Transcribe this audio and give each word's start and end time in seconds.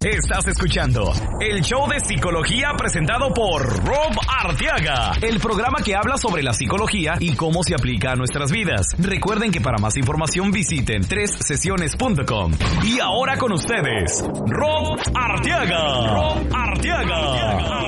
Estás 0.00 0.46
escuchando 0.46 1.12
el 1.40 1.60
show 1.60 1.88
de 1.88 1.98
psicología 1.98 2.68
presentado 2.78 3.34
por 3.34 3.84
Rob 3.84 4.12
Arteaga, 4.28 5.10
el 5.20 5.40
programa 5.40 5.78
que 5.84 5.96
habla 5.96 6.16
sobre 6.16 6.44
la 6.44 6.52
psicología 6.52 7.14
y 7.18 7.34
cómo 7.34 7.64
se 7.64 7.74
aplica 7.74 8.12
a 8.12 8.14
nuestras 8.14 8.52
vidas. 8.52 8.94
Recuerden 8.96 9.50
que 9.50 9.60
para 9.60 9.78
más 9.78 9.96
información 9.96 10.52
visiten 10.52 11.02
sesiones.com. 11.02 12.52
Y 12.84 13.00
ahora 13.00 13.38
con 13.38 13.50
ustedes, 13.50 14.24
Rob 14.46 15.00
Arteaga. 15.16 16.14
Rob 16.14 16.46
Arteaga. 16.54 17.87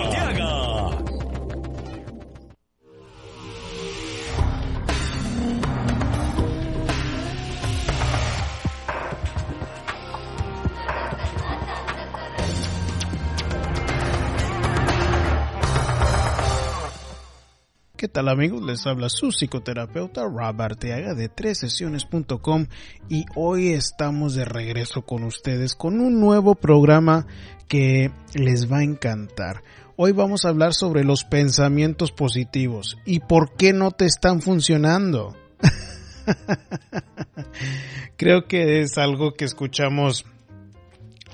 Tal 18.10 18.28
amigos? 18.28 18.62
Les 18.62 18.86
habla 18.86 19.08
su 19.08 19.28
psicoterapeuta 19.28 20.24
Rob 20.24 20.60
Arteaga 20.60 21.14
de 21.14 21.30
sesiones.com 21.54 22.66
y 23.08 23.24
hoy 23.36 23.68
estamos 23.68 24.34
de 24.34 24.44
regreso 24.44 25.02
con 25.02 25.22
ustedes 25.22 25.74
con 25.74 26.00
un 26.00 26.20
nuevo 26.20 26.54
programa 26.54 27.26
que 27.68 28.10
les 28.34 28.70
va 28.70 28.78
a 28.78 28.84
encantar. 28.84 29.62
Hoy 29.96 30.12
vamos 30.12 30.44
a 30.44 30.48
hablar 30.48 30.74
sobre 30.74 31.04
los 31.04 31.24
pensamientos 31.24 32.10
positivos 32.10 32.98
y 33.04 33.20
por 33.20 33.54
qué 33.54 33.72
no 33.72 33.92
te 33.92 34.06
están 34.06 34.42
funcionando. 34.42 35.36
Creo 38.16 38.46
que 38.46 38.80
es 38.80 38.98
algo 38.98 39.34
que 39.34 39.44
escuchamos 39.44 40.24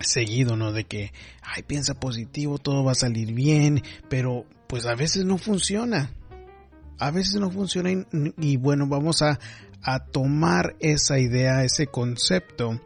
seguido, 0.01 0.57
¿no? 0.57 0.73
De 0.73 0.85
que, 0.85 1.13
ay, 1.43 1.63
piensa 1.63 1.95
positivo, 1.95 2.59
todo 2.59 2.85
va 2.85 2.93
a 2.93 2.97
salir 2.97 3.33
bien, 3.33 3.83
pero 4.11 4.45
pues 4.67 4.85
a 4.85 4.95
veces 4.95 5.25
no 5.25 5.39
funciona 5.39 6.11
a 6.99 7.11
veces 7.11 7.41
no 7.41 7.51
funciona 7.51 7.91
y, 8.39 8.57
bueno, 8.57 8.87
vamos 8.87 9.23
a, 9.23 9.39
a 9.83 10.05
tomar 10.05 10.77
esa 10.81 11.19
idea, 11.19 11.65
ese 11.65 11.87
concepto 11.87 12.81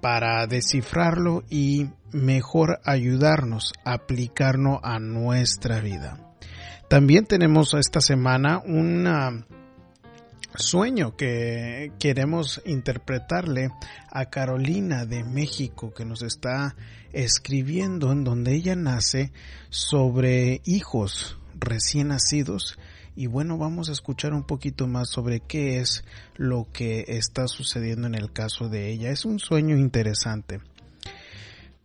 para 0.00 0.46
descifrarlo 0.46 1.44
y 1.50 1.88
mejor 2.12 2.80
ayudarnos 2.84 3.72
a 3.84 3.94
aplicarlo 3.94 4.80
a 4.84 4.98
nuestra 4.98 5.80
vida. 5.80 6.18
También 6.88 7.26
tenemos 7.26 7.74
esta 7.74 8.00
semana 8.00 8.62
un 8.64 9.44
sueño 10.54 11.16
que 11.16 11.92
queremos 11.98 12.62
interpretarle 12.64 13.70
a 14.10 14.26
Carolina 14.26 15.04
de 15.04 15.24
México 15.24 15.92
que 15.92 16.04
nos 16.04 16.22
está 16.22 16.76
escribiendo 17.12 18.12
en 18.12 18.24
donde 18.24 18.54
ella 18.54 18.76
nace 18.76 19.32
sobre 19.68 20.60
hijos 20.64 21.38
recién 21.58 22.08
nacidos 22.08 22.78
y 23.16 23.26
bueno, 23.26 23.56
vamos 23.56 23.88
a 23.88 23.92
escuchar 23.92 24.34
un 24.34 24.44
poquito 24.44 24.86
más 24.86 25.08
sobre 25.08 25.40
qué 25.40 25.80
es 25.80 26.04
lo 26.36 26.66
que 26.70 27.04
está 27.08 27.48
sucediendo 27.48 28.06
en 28.06 28.14
el 28.14 28.30
caso 28.30 28.68
de 28.68 28.90
ella. 28.90 29.10
Es 29.10 29.24
un 29.24 29.38
sueño 29.38 29.76
interesante. 29.76 30.60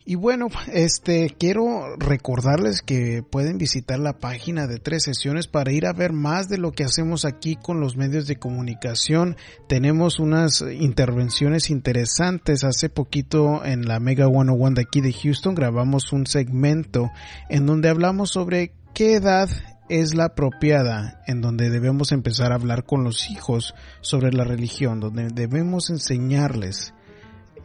Y 0.04 0.16
bueno, 0.16 0.48
este 0.74 1.34
quiero 1.40 1.96
recordarles 1.96 2.82
que 2.82 3.24
pueden 3.24 3.58
visitar 3.58 4.00
la 4.00 4.18
página 4.18 4.68
de 4.68 4.80
tres 4.80 5.04
sesiones 5.04 5.48
para 5.48 5.72
ir 5.72 5.86
a 5.86 5.94
ver 5.94 6.12
más 6.12 6.50
de 6.50 6.58
lo 6.58 6.72
que 6.72 6.84
hacemos 6.84 7.24
aquí 7.24 7.56
con 7.56 7.80
los 7.80 7.96
medios 7.96 8.28
de 8.28 8.38
comunicación. 8.38 9.38
Tenemos 9.70 10.20
unas 10.20 10.62
intervenciones 10.62 11.70
interesantes. 11.70 12.64
Hace 12.64 12.90
poquito 12.90 13.64
en 13.64 13.88
la 13.88 14.00
Mega 14.00 14.26
101 14.28 14.72
de 14.72 14.82
aquí 14.82 15.02
de 15.02 15.14
Houston 15.14 15.56
grabamos 15.56 16.12
un 16.12 16.26
segmento 16.26 17.12
en 17.50 17.66
donde 17.68 17.88
hablamos 17.88 18.32
sobre 18.32 18.74
qué 18.94 19.14
edad 19.14 19.50
es 19.92 20.16
la 20.16 20.28
apropiada 20.28 21.22
en 21.28 21.42
donde 21.42 21.70
debemos 21.70 22.14
empezar 22.14 22.53
a 22.53 22.56
hablar 22.56 22.86
con 22.86 23.03
los 23.03 23.29
hijos 23.29 23.75
sobre 24.00 24.31
la 24.31 24.46
religión, 24.46 25.02
donde 25.02 25.28
debemos 25.28 25.90
enseñarles 25.90 26.94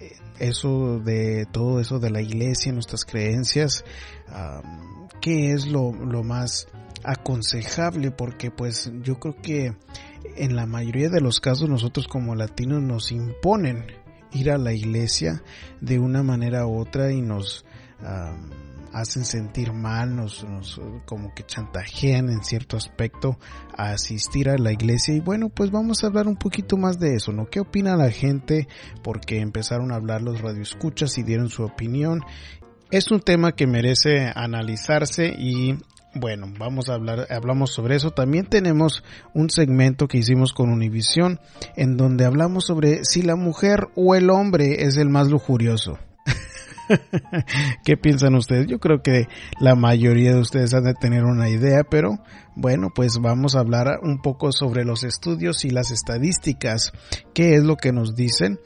eh, 0.00 0.10
eso 0.40 0.98
de 0.98 1.46
todo 1.52 1.78
eso 1.78 2.00
de 2.00 2.10
la 2.10 2.20
iglesia, 2.20 2.72
nuestras 2.72 3.04
creencias, 3.04 3.84
qué 5.20 5.52
es 5.52 5.68
lo, 5.68 5.92
lo 5.92 6.24
más 6.24 6.66
aconsejable, 7.04 8.10
porque 8.10 8.50
pues 8.50 8.90
yo 9.02 9.20
creo 9.20 9.36
que 9.40 9.76
en 10.36 10.56
la 10.56 10.66
mayoría 10.66 11.10
de 11.10 11.20
los 11.20 11.38
casos 11.38 11.68
nosotros 11.68 12.08
como 12.08 12.34
latinos 12.34 12.82
nos 12.82 13.12
imponen 13.12 13.86
ir 14.32 14.50
a 14.50 14.58
la 14.58 14.72
iglesia 14.72 15.44
de 15.80 16.00
una 16.00 16.24
manera 16.24 16.66
u 16.66 16.80
otra 16.80 17.12
y 17.12 17.22
nos 17.22 17.64
hacen 18.96 19.26
sentir 19.26 19.74
mal, 19.74 20.16
nos, 20.16 20.46
como 21.04 21.34
que 21.34 21.44
chantajean 21.44 22.30
en 22.30 22.42
cierto 22.42 22.78
aspecto 22.78 23.38
a 23.76 23.90
asistir 23.90 24.48
a 24.48 24.56
la 24.56 24.72
iglesia 24.72 25.14
y 25.14 25.20
bueno, 25.20 25.50
pues 25.50 25.70
vamos 25.70 26.02
a 26.02 26.06
hablar 26.06 26.26
un 26.26 26.36
poquito 26.36 26.78
más 26.78 26.98
de 26.98 27.14
eso, 27.14 27.30
¿no? 27.30 27.46
¿Qué 27.46 27.60
opina 27.60 27.94
la 27.96 28.10
gente? 28.10 28.68
Porque 29.02 29.40
empezaron 29.40 29.92
a 29.92 29.96
hablar 29.96 30.22
los 30.22 30.40
radioescuchas 30.40 31.18
y 31.18 31.24
dieron 31.24 31.50
su 31.50 31.62
opinión. 31.62 32.22
Es 32.90 33.10
un 33.10 33.20
tema 33.20 33.52
que 33.52 33.66
merece 33.66 34.32
analizarse 34.34 35.34
y 35.38 35.76
bueno, 36.14 36.46
vamos 36.58 36.88
a 36.88 36.94
hablar, 36.94 37.26
hablamos 37.28 37.72
sobre 37.72 37.96
eso. 37.96 38.12
También 38.12 38.46
tenemos 38.46 39.04
un 39.34 39.50
segmento 39.50 40.08
que 40.08 40.18
hicimos 40.18 40.54
con 40.54 40.70
Univision 40.70 41.38
en 41.76 41.98
donde 41.98 42.24
hablamos 42.24 42.64
sobre 42.64 43.04
si 43.04 43.20
la 43.20 43.36
mujer 43.36 43.88
o 43.94 44.14
el 44.14 44.30
hombre 44.30 44.84
es 44.84 44.96
el 44.96 45.10
más 45.10 45.28
lujurioso. 45.28 45.98
¿Qué 47.84 47.96
piensan 47.96 48.34
ustedes? 48.34 48.66
Yo 48.66 48.78
creo 48.78 49.02
que 49.02 49.26
la 49.60 49.74
mayoría 49.74 50.34
de 50.34 50.40
ustedes 50.40 50.74
han 50.74 50.84
de 50.84 50.94
tener 50.94 51.24
una 51.24 51.48
idea, 51.48 51.82
pero 51.84 52.18
bueno, 52.54 52.88
pues 52.94 53.18
vamos 53.20 53.54
a 53.54 53.60
hablar 53.60 54.00
un 54.02 54.20
poco 54.22 54.52
sobre 54.52 54.84
los 54.84 55.04
estudios 55.04 55.64
y 55.64 55.70
las 55.70 55.90
estadísticas. 55.90 56.92
¿Qué 57.34 57.54
es 57.54 57.64
lo 57.64 57.76
que 57.76 57.92
nos 57.92 58.14
dicen? 58.14 58.58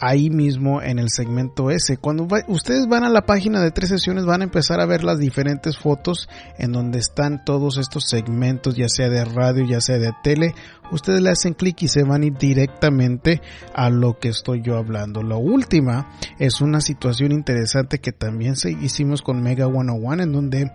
Ahí 0.00 0.30
mismo 0.30 0.80
en 0.82 0.98
el 0.98 1.10
segmento 1.10 1.70
S. 1.70 1.96
Cuando 1.96 2.28
ustedes 2.48 2.86
van 2.86 3.04
a 3.04 3.10
la 3.10 3.26
página 3.26 3.62
de 3.62 3.70
tres 3.70 3.88
sesiones 3.88 4.24
van 4.24 4.40
a 4.40 4.44
empezar 4.44 4.80
a 4.80 4.86
ver 4.86 5.04
las 5.04 5.18
diferentes 5.18 5.76
fotos 5.78 6.28
en 6.58 6.72
donde 6.72 6.98
están 6.98 7.44
todos 7.44 7.78
estos 7.78 8.08
segmentos, 8.08 8.76
ya 8.76 8.88
sea 8.88 9.08
de 9.08 9.24
radio, 9.24 9.64
ya 9.64 9.80
sea 9.80 9.98
de 9.98 10.12
tele. 10.22 10.54
Ustedes 10.90 11.20
le 11.20 11.30
hacen 11.30 11.54
clic 11.54 11.82
y 11.82 11.88
se 11.88 12.04
van 12.04 12.22
a 12.22 12.26
ir 12.26 12.34
directamente 12.38 13.42
a 13.74 13.90
lo 13.90 14.18
que 14.18 14.28
estoy 14.28 14.62
yo 14.62 14.76
hablando. 14.76 15.22
La 15.22 15.36
última 15.36 16.10
es 16.38 16.60
una 16.60 16.80
situación 16.80 17.32
interesante 17.32 17.98
que 17.98 18.12
también 18.12 18.54
hicimos 18.80 19.22
con 19.22 19.42
Mega 19.42 19.66
101 19.66 20.22
en 20.22 20.32
donde 20.32 20.72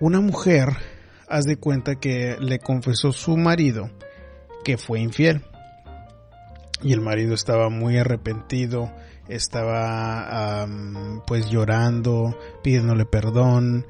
una 0.00 0.20
mujer, 0.20 0.68
haz 1.28 1.44
de 1.44 1.56
cuenta 1.56 1.96
que 1.96 2.36
le 2.38 2.58
confesó 2.58 3.12
su 3.12 3.36
marido 3.36 3.90
que 4.64 4.76
fue 4.76 5.00
infiel 5.00 5.42
y 6.82 6.92
el 6.92 7.00
marido 7.00 7.34
estaba 7.34 7.68
muy 7.70 7.96
arrepentido, 7.98 8.92
estaba 9.28 10.66
pues 11.26 11.50
llorando, 11.50 12.36
pidiéndole 12.62 13.04
perdón 13.04 13.86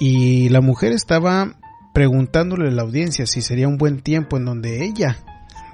y 0.00 0.48
la 0.48 0.60
mujer 0.60 0.92
estaba 0.92 1.56
preguntándole 1.92 2.68
a 2.68 2.72
la 2.72 2.82
audiencia 2.82 3.26
si 3.26 3.42
sería 3.42 3.68
un 3.68 3.76
buen 3.76 4.00
tiempo 4.00 4.36
en 4.36 4.46
donde 4.46 4.84
ella 4.84 5.18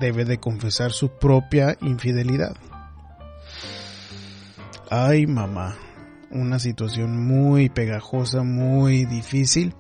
debe 0.01 0.25
de 0.25 0.39
confesar 0.39 0.93
su 0.93 1.11
propia 1.11 1.77
infidelidad. 1.81 2.57
Ay 4.91 5.27
mamá, 5.27 5.77
una 6.31 6.59
situación 6.59 7.25
muy 7.27 7.69
pegajosa, 7.69 8.43
muy 8.43 9.05
difícil 9.05 9.75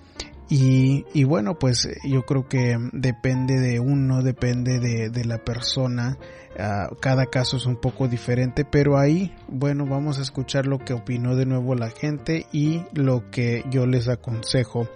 y, 0.50 1.04
y, 1.12 1.24
bueno, 1.24 1.58
pues 1.58 1.86
yo 2.04 2.22
creo 2.22 2.48
que 2.48 2.78
depende 2.92 3.60
de 3.60 3.80
uno, 3.80 4.22
depende 4.22 4.78
de, 4.78 5.10
de 5.10 5.24
la 5.26 5.44
persona, 5.44 6.16
uh, 6.58 6.94
cada 7.00 7.26
caso 7.26 7.56
es 7.56 7.66
un 7.66 7.76
poco 7.76 8.08
diferente, 8.08 8.64
pero 8.64 8.98
ahí, 8.98 9.34
bueno, 9.48 9.86
vamos 9.86 10.18
a 10.18 10.22
escuchar 10.22 10.66
lo 10.66 10.78
que 10.78 10.92
opinó 10.92 11.36
de 11.36 11.46
nuevo 11.46 11.74
la 11.74 11.90
gente 11.90 12.46
y 12.52 12.82
lo 12.92 13.30
que 13.30 13.64
yo 13.70 13.86
les 13.86 14.08
aconsejo. 14.08 14.88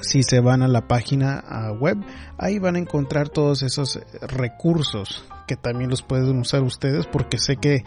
Si 0.00 0.22
se 0.22 0.40
van 0.40 0.62
a 0.62 0.68
la 0.68 0.88
página 0.88 1.44
web, 1.78 1.98
ahí 2.38 2.58
van 2.58 2.76
a 2.76 2.78
encontrar 2.78 3.28
todos 3.28 3.62
esos 3.62 4.00
recursos 4.22 5.26
que 5.46 5.56
también 5.56 5.90
los 5.90 6.02
pueden 6.02 6.38
usar 6.38 6.62
ustedes 6.62 7.06
porque 7.06 7.36
sé 7.36 7.56
que 7.56 7.84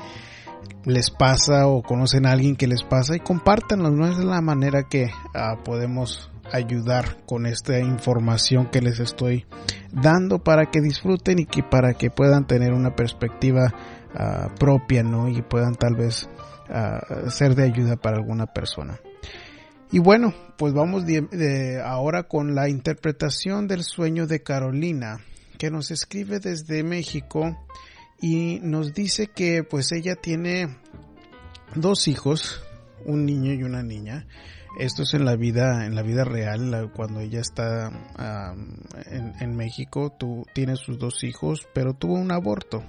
les 0.84 1.10
pasa 1.10 1.68
o 1.68 1.82
conocen 1.82 2.28
a 2.28 2.32
alguien 2.32 2.56
que 2.56 2.68
les 2.68 2.84
pasa 2.84 3.16
y 3.16 3.20
compártanlo, 3.20 3.90
no 3.90 4.08
es 4.08 4.18
la 4.20 4.42
manera 4.42 4.84
que 4.84 5.06
uh, 5.06 5.64
podemos 5.64 6.30
ayudar 6.52 7.18
con 7.26 7.46
esta 7.46 7.80
información 7.80 8.70
que 8.70 8.82
les 8.82 9.00
estoy 9.00 9.46
dando 9.92 10.44
para 10.44 10.70
que 10.72 10.82
disfruten 10.82 11.40
y 11.40 11.46
que 11.46 11.64
para 11.64 11.94
que 11.94 12.10
puedan 12.10 12.48
tener 12.48 12.74
una 12.74 12.96
perspectiva 12.96 13.74
uh, 14.14 14.54
propia, 14.56 15.04
¿no? 15.04 15.30
Y 15.30 15.42
puedan 15.42 15.76
tal 15.76 15.96
vez 15.96 16.30
uh, 16.70 17.30
ser 17.30 17.56
de 17.56 17.64
ayuda 17.64 17.96
para 17.96 18.18
alguna 18.18 18.46
persona. 18.48 19.00
Y 19.92 20.00
bueno, 20.00 20.34
pues 20.58 20.74
vamos 20.74 21.04
ahora 21.84 22.24
con 22.24 22.56
la 22.56 22.70
interpretación 22.70 23.68
del 23.68 23.84
sueño 23.84 24.28
de 24.28 24.42
Carolina, 24.42 25.20
que 25.58 25.70
nos 25.70 25.92
escribe 25.92 26.40
desde 26.40 26.84
México 26.84 27.56
y 28.22 28.60
nos 28.62 28.94
dice 28.94 29.28
que 29.28 29.64
pues 29.64 29.92
ella 29.92 30.16
tiene 30.16 30.76
dos 31.76 32.08
hijos, 32.08 32.64
un 33.06 33.26
niño 33.26 33.54
y 33.54 33.64
una 33.64 33.84
niña. 33.84 34.28
Esto 34.78 35.04
es 35.04 35.14
en 35.14 35.26
la 35.26 35.36
vida, 35.36 35.86
en 35.86 35.96
la 35.96 36.02
vida 36.02 36.26
real, 36.26 36.92
cuando 36.94 37.22
ella 37.22 37.40
está 37.40 37.92
en, 39.40 39.56
México, 39.56 40.12
tú 40.18 40.46
tienes 40.54 40.80
sus 40.80 40.98
dos 41.00 41.24
hijos, 41.24 41.68
pero 41.74 41.94
tuvo 41.94 42.16
un 42.16 42.32
aborto 42.32 42.84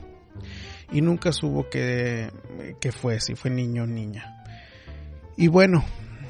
y 0.90 1.00
nunca 1.00 1.32
supo 1.32 1.68
que 1.70 2.30
fue, 2.92 3.20
si 3.20 3.34
fue 3.34 3.50
niño 3.50 3.84
o 3.84 3.86
niña. 3.86 4.44
Y 5.36 5.48
bueno, 5.48 5.84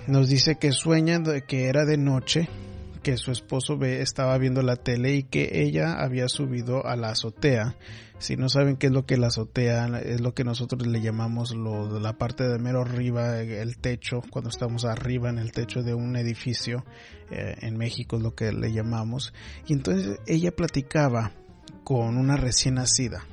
nos 0.06 0.28
dice 0.28 0.56
que 0.56 0.72
sueña 0.72 1.22
que 1.46 1.66
era 1.66 1.84
de 1.84 1.96
noche, 1.96 2.48
que 3.06 3.16
su 3.18 3.30
esposo 3.30 3.78
ve, 3.78 4.02
estaba 4.02 4.36
viendo 4.36 4.62
la 4.62 4.74
tele 4.74 5.14
y 5.14 5.22
que 5.22 5.62
ella 5.62 5.92
había 5.92 6.28
subido 6.28 6.84
a 6.84 6.96
la 6.96 7.10
azotea. 7.10 7.76
Si 8.18 8.36
no 8.36 8.48
saben 8.48 8.76
qué 8.76 8.88
es 8.88 8.92
lo 8.92 9.06
que 9.06 9.16
la 9.16 9.28
azotea, 9.28 9.86
es 10.00 10.20
lo 10.20 10.34
que 10.34 10.42
nosotros 10.42 10.88
le 10.88 11.00
llamamos 11.00 11.54
lo, 11.54 12.00
la 12.00 12.18
parte 12.18 12.48
de 12.48 12.58
mero 12.58 12.80
arriba, 12.80 13.38
el 13.38 13.78
techo, 13.78 14.22
cuando 14.28 14.50
estamos 14.50 14.84
arriba 14.84 15.30
en 15.30 15.38
el 15.38 15.52
techo 15.52 15.84
de 15.84 15.94
un 15.94 16.16
edificio, 16.16 16.84
eh, 17.30 17.54
en 17.60 17.76
México 17.76 18.16
es 18.16 18.24
lo 18.24 18.34
que 18.34 18.50
le 18.50 18.72
llamamos. 18.72 19.32
Y 19.68 19.74
entonces 19.74 20.18
ella 20.26 20.50
platicaba 20.50 21.30
con 21.84 22.18
una 22.18 22.36
recién 22.36 22.74
nacida, 22.74 23.24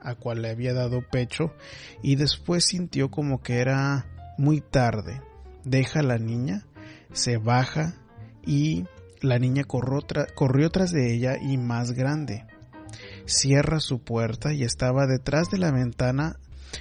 a 0.00 0.16
cual 0.16 0.42
le 0.42 0.50
había 0.50 0.74
dado 0.74 1.02
pecho, 1.08 1.54
y 2.02 2.16
después 2.16 2.64
sintió 2.64 3.12
como 3.12 3.44
que 3.44 3.58
era 3.58 4.06
muy 4.38 4.60
tarde. 4.60 5.22
Deja 5.62 6.00
a 6.00 6.02
la 6.02 6.18
niña, 6.18 6.66
se 7.12 7.36
baja 7.36 7.94
y 8.44 8.86
la 9.20 9.38
niña 9.38 9.64
corrió, 9.64 10.70
tras 10.70 10.90
de 10.90 11.14
ella 11.14 11.36
y 11.40 11.56
más 11.56 11.92
grande. 11.92 12.44
Cierra 13.26 13.80
su 13.80 14.00
puerta 14.00 14.52
y 14.52 14.62
estaba 14.62 15.06
detrás 15.06 15.50
de 15.50 15.58
la 15.58 15.70
ventana. 15.70 16.36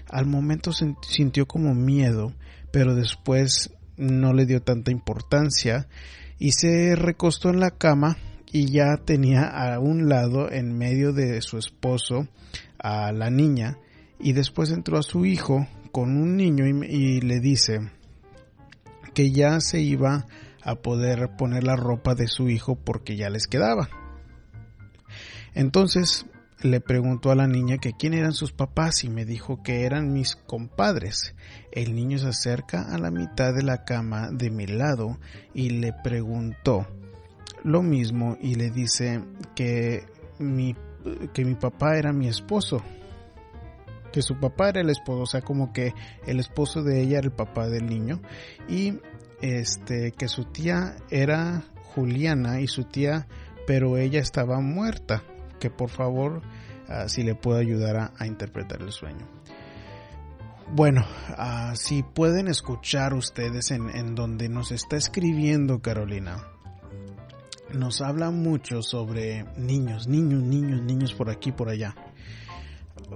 Al 0.10 0.26
momento 0.26 0.72
sintió 0.74 1.48
como 1.48 1.74
miedo, 1.74 2.34
pero 2.72 2.96
después 2.96 3.72
no 3.98 4.34
le 4.34 4.46
dio 4.46 4.62
tanta 4.62 4.92
importancia 4.92 5.88
y 6.40 6.52
se 6.52 6.96
recostó 6.96 7.50
en 7.50 7.60
la 7.60 7.72
cama 7.72 8.18
y 8.52 8.72
ya 8.72 8.98
tenía 8.98 9.46
a 9.46 9.80
un 9.80 10.10
lado 10.10 10.52
en 10.52 10.78
medio 10.78 11.14
de 11.14 11.42
su 11.42 11.58
esposo 11.58 12.28
a 12.78 13.12
la 13.12 13.30
niña 13.30 13.78
y 14.20 14.34
después 14.34 14.72
entró 14.72 14.98
a 14.98 15.04
su 15.04 15.26
hijo 15.26 15.68
con 15.92 16.18
un 16.18 16.38
niño 16.38 16.66
y, 16.66 17.22
le 17.22 17.40
dice 17.40 17.92
que 19.14 19.32
ya 19.32 19.60
se 19.60 19.80
iba 19.82 20.26
a 20.64 20.76
poder 20.76 21.36
poner 21.38 21.64
la 21.64 21.76
ropa 21.76 22.16
de 22.16 22.28
su 22.28 22.50
hijo 22.50 22.76
porque 22.76 23.16
ya 23.16 23.30
les 23.30 23.48
quedaba. 23.48 23.90
Entonces 25.54 26.26
le 26.62 26.80
preguntó 26.80 27.32
a 27.32 27.36
la 27.36 27.48
niña 27.48 27.78
que 27.78 27.94
quién 27.94 28.14
eran 28.14 28.32
sus 28.32 28.54
papás 28.54 29.04
y 29.04 29.10
me 29.10 29.26
dijo 29.26 29.62
que 29.64 29.84
eran 29.84 30.14
mis 30.14 30.36
compadres. 30.36 31.36
El 31.72 31.94
niño 31.94 32.18
se 32.18 32.28
acerca 32.28 32.94
a 32.94 32.98
la 32.98 33.12
mitad 33.12 33.54
de 33.54 33.64
la 33.64 33.84
cama 33.84 34.30
de 34.32 34.50
mi 34.50 34.66
lado 34.66 35.20
y 35.54 35.72
le 35.72 35.94
preguntó 36.04 36.88
lo 37.64 37.82
mismo 37.82 38.38
y 38.42 38.56
le 38.56 38.70
dice 38.72 39.22
que 39.56 40.06
mi, 40.40 40.76
que 41.34 41.46
mi 41.46 41.56
papá 41.56 41.98
era 41.98 42.14
mi 42.14 42.28
esposo 42.28 42.82
que 44.14 44.22
su 44.22 44.40
papá 44.40 44.70
era 44.70 44.82
el 44.82 44.92
esposo, 44.92 45.24
o 45.24 45.26
sea, 45.26 45.42
como 45.42 45.74
que 45.74 45.94
el 46.28 46.40
esposo 46.40 46.84
de 46.84 47.02
ella 47.02 47.18
era 47.18 47.26
el 47.26 47.34
papá 47.34 47.68
del 47.68 47.88
niño 47.88 48.22
y 48.70 49.00
este 49.44 50.14
que 50.14 50.30
su 50.30 50.46
tía 50.46 50.96
era 51.10 51.64
Juliana 51.94 52.62
y 52.62 52.68
su 52.68 52.86
tía, 52.86 53.28
pero 53.68 53.98
ella 53.98 54.22
estaba 54.22 54.62
muerta, 54.62 55.24
que 55.60 55.70
por 55.70 55.90
favor 55.90 56.42
ah, 56.88 57.10
si 57.10 57.24
le 57.24 57.36
puedo 57.36 57.58
ayudar 57.58 58.14
a, 58.18 58.26
interpretar 58.26 58.82
el 58.82 58.92
sueño. 58.92 59.28
Bueno, 60.72 61.06
uh, 61.38 61.76
si 61.76 62.04
pueden 62.04 62.48
escuchar 62.48 63.14
ustedes 63.14 63.70
en, 63.72 63.90
en 63.90 64.16
donde 64.16 64.48
nos 64.48 64.72
está 64.72 64.96
escribiendo 64.96 65.82
Carolina, 65.82 66.48
nos 67.74 68.02
habla 68.02 68.32
mucho 68.32 68.82
sobre 68.82 69.46
niños, 69.58 70.08
niños, 70.08 70.42
niños, 70.42 70.82
niños 70.82 71.14
por 71.14 71.30
aquí, 71.30 71.52
por 71.52 71.68
allá. 71.68 71.96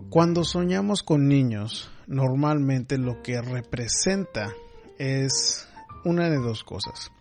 Cuando 0.09 0.43
soñamos 0.43 1.03
con 1.03 1.29
niños, 1.29 1.89
normalmente 2.05 2.97
lo 2.97 3.21
que 3.23 3.41
representa 3.41 4.53
es 4.99 5.66
una 6.07 6.29
de 6.29 6.37
dos 6.37 6.63
cosas. 6.63 7.11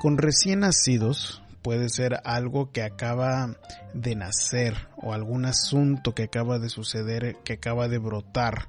Con 0.00 0.16
recién 0.16 0.60
nacidos 0.60 1.42
puede 1.62 1.88
ser 1.88 2.20
algo 2.24 2.70
que 2.70 2.82
acaba 2.82 3.56
de 3.92 4.14
nacer 4.14 4.88
o 4.96 5.12
algún 5.12 5.44
asunto 5.44 6.14
que 6.14 6.22
acaba 6.24 6.58
de 6.58 6.68
suceder, 6.68 7.36
que 7.44 7.54
acaba 7.54 7.88
de 7.88 7.98
brotar. 7.98 8.68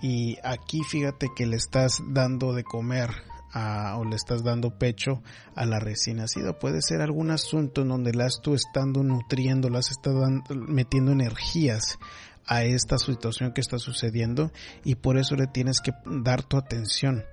Y 0.00 0.38
aquí 0.44 0.82
fíjate 0.82 1.28
que 1.36 1.46
le 1.46 1.56
estás 1.56 2.00
dando 2.08 2.54
de 2.54 2.64
comer 2.64 3.10
o 3.52 4.04
le 4.04 4.14
estás 4.14 4.44
dando 4.44 4.78
pecho 4.78 5.22
a 5.54 5.66
la 5.66 5.80
recién 5.80 6.18
nacida. 6.18 6.58
Puede 6.58 6.82
ser 6.82 7.00
algún 7.00 7.30
asunto 7.30 7.82
en 7.82 7.88
donde 7.88 8.14
la 8.14 8.28
tú 8.42 8.54
estando 8.54 9.02
nutriendo, 9.02 9.68
las 9.68 9.90
estás 9.90 10.14
metiendo 10.50 11.12
energías 11.12 11.98
a 12.46 12.64
esta 12.64 12.98
situación 12.98 13.52
que 13.52 13.60
está 13.60 13.78
sucediendo 13.78 14.52
y 14.84 14.94
por 14.94 15.18
eso 15.18 15.36
le 15.36 15.46
tienes 15.46 15.80
que 15.80 15.92
dar 16.06 16.42
tu 16.42 16.56
atención. 16.56 17.24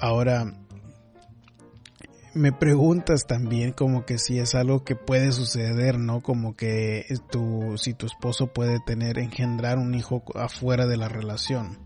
Ahora, 0.00 0.52
me 2.34 2.52
preguntas 2.52 3.26
también 3.26 3.72
como 3.72 4.06
que 4.06 4.18
si 4.18 4.38
es 4.38 4.54
algo 4.54 4.84
que 4.84 4.94
puede 4.94 5.32
suceder, 5.32 5.98
¿no? 5.98 6.20
Como 6.20 6.54
que 6.54 7.04
si 7.76 7.94
tu 7.94 8.06
esposo 8.06 8.46
puede 8.48 8.78
tener, 8.86 9.18
engendrar 9.18 9.78
un 9.78 9.94
hijo 9.94 10.22
afuera 10.34 10.86
de 10.86 10.96
la 10.96 11.08
relación. 11.08 11.78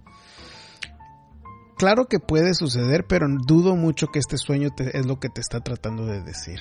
Claro 1.79 2.07
que 2.07 2.21
puede 2.21 2.55
suceder, 2.55 3.07
pero 3.09 3.27
dudo 3.47 3.77
mucho 3.77 4.09
que 4.09 4.19
este 4.19 4.37
sueño 4.37 4.69
es 4.77 5.07
lo 5.07 5.19
que 5.19 5.31
te 5.31 5.41
está 5.41 5.61
tratando 5.61 6.07
de 6.07 6.23
decir. 6.23 6.61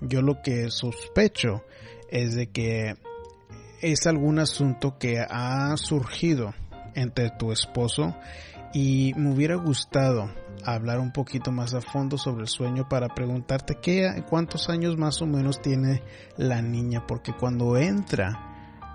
Yo 0.00 0.22
lo 0.22 0.40
que 0.40 0.70
sospecho 0.70 1.64
es 2.10 2.34
de 2.34 2.46
que 2.46 2.94
es 3.82 4.06
algún 4.06 4.38
asunto 4.38 4.98
que 4.98 5.20
ha 5.20 5.76
surgido 5.76 6.54
entre 6.94 7.30
tu 7.30 7.52
esposo 7.52 8.16
y 8.72 9.12
me 9.16 9.32
hubiera 9.32 9.56
gustado 9.56 10.30
hablar 10.64 11.00
un 11.00 11.12
poquito 11.12 11.52
más 11.52 11.74
a 11.74 11.80
fondo 11.80 12.18
sobre 12.18 12.42
el 12.42 12.48
sueño 12.48 12.88
para 12.88 13.08
preguntarte 13.08 13.78
qué, 13.80 14.24
cuántos 14.28 14.68
años 14.68 14.96
más 14.96 15.20
o 15.22 15.26
menos 15.26 15.60
tiene 15.60 16.02
la 16.36 16.62
niña, 16.62 17.06
porque 17.06 17.32
cuando 17.32 17.76
entra 17.76 18.46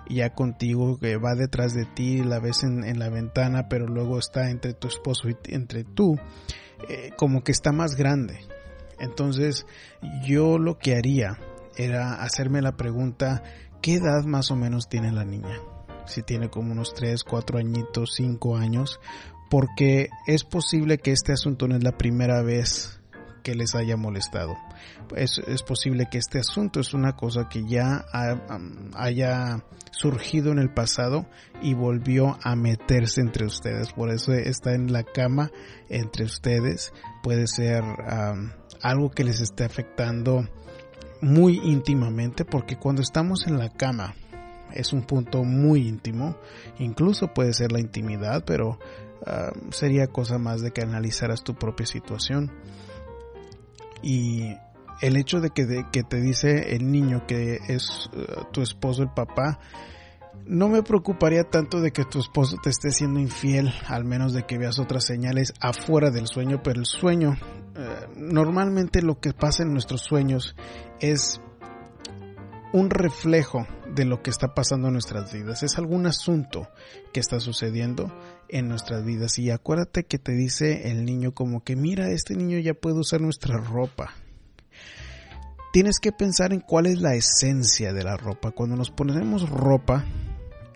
ya 0.08 0.30
contigo, 0.34 0.98
que 0.98 1.16
va 1.16 1.34
detrás 1.34 1.74
de 1.74 1.84
ti, 1.84 2.22
la 2.22 2.38
ves 2.38 2.62
en, 2.62 2.98
la 2.98 3.08
ventana, 3.10 3.68
pero 3.68 3.86
luego 3.86 4.18
está 4.18 4.50
entre 4.50 4.72
tu 4.72 4.88
esposo 4.88 5.28
y 5.28 5.36
entre 5.46 5.84
tú, 5.84 6.16
eh, 6.88 7.10
como 7.16 7.42
que 7.42 7.52
está 7.52 7.72
más 7.72 7.96
grande. 7.96 8.38
Entonces 8.98 9.66
yo 10.24 10.58
lo 10.58 10.78
que 10.78 10.96
haría 10.96 11.38
era 11.76 12.22
hacerme 12.22 12.62
la 12.62 12.76
pregunta, 12.76 13.42
¿qué 13.82 13.94
edad 13.94 14.24
más 14.24 14.50
o 14.50 14.56
menos 14.56 14.88
tiene 14.88 15.12
la 15.12 15.24
niña? 15.24 15.60
Si 16.06 16.22
tiene 16.22 16.48
como 16.48 16.72
unos 16.72 16.94
3, 16.94 17.24
4 17.24 17.58
añitos, 17.58 18.14
5 18.14 18.56
años, 18.56 19.00
porque 19.50 20.08
es 20.26 20.44
posible 20.44 20.98
que 20.98 21.12
este 21.12 21.32
asunto 21.32 21.68
no 21.68 21.76
es 21.76 21.84
la 21.84 21.96
primera 21.96 22.42
vez 22.42 23.00
que 23.42 23.54
les 23.54 23.76
haya 23.76 23.96
molestado. 23.96 24.56
Es, 25.14 25.38
es 25.46 25.62
posible 25.62 26.08
que 26.10 26.18
este 26.18 26.40
asunto 26.40 26.80
es 26.80 26.94
una 26.94 27.14
cosa 27.14 27.48
que 27.48 27.64
ya 27.64 28.04
haya 28.94 29.64
surgido 29.92 30.50
en 30.50 30.58
el 30.58 30.74
pasado 30.74 31.26
y 31.62 31.74
volvió 31.74 32.38
a 32.42 32.56
meterse 32.56 33.20
entre 33.20 33.46
ustedes. 33.46 33.92
Por 33.92 34.10
eso 34.10 34.32
está 34.32 34.74
en 34.74 34.92
la 34.92 35.04
cama 35.04 35.52
entre 35.88 36.24
ustedes. 36.24 36.92
Puede 37.22 37.46
ser 37.46 37.84
algo 38.82 39.10
que 39.10 39.22
les 39.22 39.40
esté 39.40 39.64
afectando 39.64 40.48
muy 41.20 41.60
íntimamente 41.62 42.44
porque 42.44 42.76
cuando 42.76 43.00
estamos 43.00 43.46
en 43.46 43.58
la 43.58 43.70
cama 43.70 44.16
es 44.72 44.92
un 44.92 45.02
punto 45.02 45.44
muy 45.44 45.86
íntimo, 45.86 46.36
incluso 46.78 47.32
puede 47.32 47.52
ser 47.52 47.72
la 47.72 47.80
intimidad, 47.80 48.44
pero 48.44 48.78
ah, 49.24 49.52
sería 49.70 50.08
cosa 50.08 50.38
más 50.38 50.60
de 50.60 50.72
que 50.72 50.82
analizaras 50.82 51.42
tu 51.42 51.54
propia 51.54 51.86
situación. 51.86 52.52
Y 54.02 54.56
el 55.00 55.16
hecho 55.16 55.40
de 55.40 55.50
que, 55.50 55.64
te 56.02 56.20
dice 56.20 56.74
el 56.74 56.90
niño 56.90 57.26
que 57.26 57.60
es 57.68 58.10
ah, 58.14 58.48
tu 58.52 58.62
esposo 58.62 59.02
el 59.02 59.10
papá, 59.10 59.58
no 60.44 60.68
me 60.68 60.82
preocuparía 60.82 61.44
tanto 61.44 61.80
de 61.80 61.92
que 61.92 62.04
tu 62.04 62.20
esposo 62.20 62.56
te 62.62 62.70
esté 62.70 62.90
siendo 62.90 63.18
infiel, 63.18 63.72
al 63.88 64.04
menos 64.04 64.32
de 64.32 64.44
que 64.44 64.58
veas 64.58 64.78
otras 64.78 65.04
señales 65.04 65.52
afuera 65.60 66.10
del 66.10 66.26
sueño, 66.26 66.60
pero 66.62 66.80
el 66.80 66.86
sueño, 66.86 67.36
eh, 67.74 68.06
normalmente 68.16 69.02
lo 69.02 69.18
que 69.18 69.32
pasa 69.32 69.62
en 69.62 69.72
nuestros 69.72 70.02
sueños 70.02 70.54
es 71.00 71.40
un 72.72 72.90
reflejo 72.90 73.66
de 73.96 74.04
lo 74.04 74.22
que 74.22 74.30
está 74.30 74.54
pasando 74.54 74.88
en 74.88 74.92
nuestras 74.92 75.32
vidas, 75.32 75.64
es 75.64 75.78
algún 75.78 76.06
asunto 76.06 76.68
que 77.12 77.18
está 77.18 77.40
sucediendo 77.40 78.12
en 78.48 78.68
nuestras 78.68 79.04
vidas 79.04 79.38
y 79.38 79.50
acuérdate 79.50 80.04
que 80.04 80.18
te 80.18 80.32
dice 80.32 80.90
el 80.90 81.04
niño 81.04 81.32
como 81.32 81.64
que 81.64 81.74
mira, 81.74 82.10
este 82.10 82.36
niño 82.36 82.58
ya 82.58 82.74
puede 82.74 83.00
usar 83.00 83.20
nuestra 83.20 83.56
ropa, 83.56 84.12
tienes 85.72 85.98
que 85.98 86.12
pensar 86.12 86.52
en 86.52 86.60
cuál 86.60 86.86
es 86.86 87.00
la 87.00 87.14
esencia 87.14 87.92
de 87.92 88.04
la 88.04 88.16
ropa. 88.16 88.52
Cuando 88.52 88.76
nos 88.76 88.90
ponemos 88.90 89.48
ropa, 89.48 90.04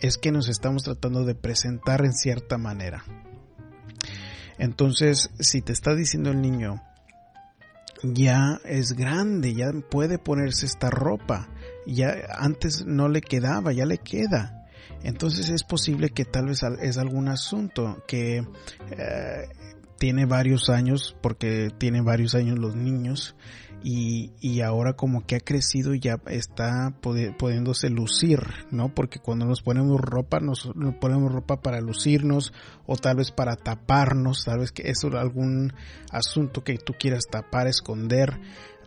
es 0.00 0.18
que 0.18 0.32
nos 0.32 0.48
estamos 0.48 0.82
tratando 0.82 1.24
de 1.24 1.34
presentar 1.34 2.04
en 2.04 2.12
cierta 2.12 2.58
manera. 2.58 3.04
Entonces, 4.58 5.30
si 5.38 5.62
te 5.62 5.72
está 5.72 5.94
diciendo 5.94 6.30
el 6.30 6.42
niño, 6.42 6.82
ya 8.02 8.60
es 8.64 8.92
grande, 8.92 9.54
ya 9.54 9.72
puede 9.88 10.18
ponerse 10.18 10.66
esta 10.66 10.90
ropa, 10.90 11.48
ya 11.86 12.14
antes 12.38 12.84
no 12.86 13.08
le 13.08 13.20
quedaba, 13.20 13.72
ya 13.72 13.86
le 13.86 13.98
queda. 13.98 14.66
Entonces 15.02 15.48
es 15.48 15.64
posible 15.64 16.10
que 16.10 16.24
tal 16.24 16.46
vez 16.46 16.62
es 16.80 16.98
algún 16.98 17.28
asunto 17.28 18.02
que 18.06 18.44
eh, 18.90 19.48
tiene 20.00 20.24
varios 20.24 20.70
años, 20.70 21.14
porque 21.20 21.68
tiene 21.76 22.00
varios 22.00 22.34
años 22.34 22.58
los 22.58 22.74
niños, 22.74 23.36
y, 23.82 24.32
y 24.40 24.62
ahora 24.62 24.94
como 24.94 25.26
que 25.26 25.36
ha 25.36 25.40
crecido 25.40 25.92
y 25.94 26.00
ya 26.00 26.16
está 26.26 26.94
pudiéndose 27.02 27.90
lucir, 27.90 28.40
¿no? 28.70 28.94
Porque 28.94 29.18
cuando 29.18 29.44
nos 29.44 29.60
ponemos 29.60 30.00
ropa, 30.00 30.40
nos, 30.40 30.70
ponemos 30.98 31.30
ropa 31.30 31.60
para 31.60 31.82
lucirnos 31.82 32.54
o 32.86 32.96
tal 32.96 33.16
vez 33.16 33.30
para 33.30 33.56
taparnos, 33.56 34.44
tal 34.46 34.60
vez 34.60 34.72
que 34.72 34.88
es 34.88 35.04
algún 35.04 35.74
asunto 36.10 36.64
que 36.64 36.78
tú 36.78 36.94
quieras 36.98 37.24
tapar, 37.30 37.66
esconder, 37.66 38.40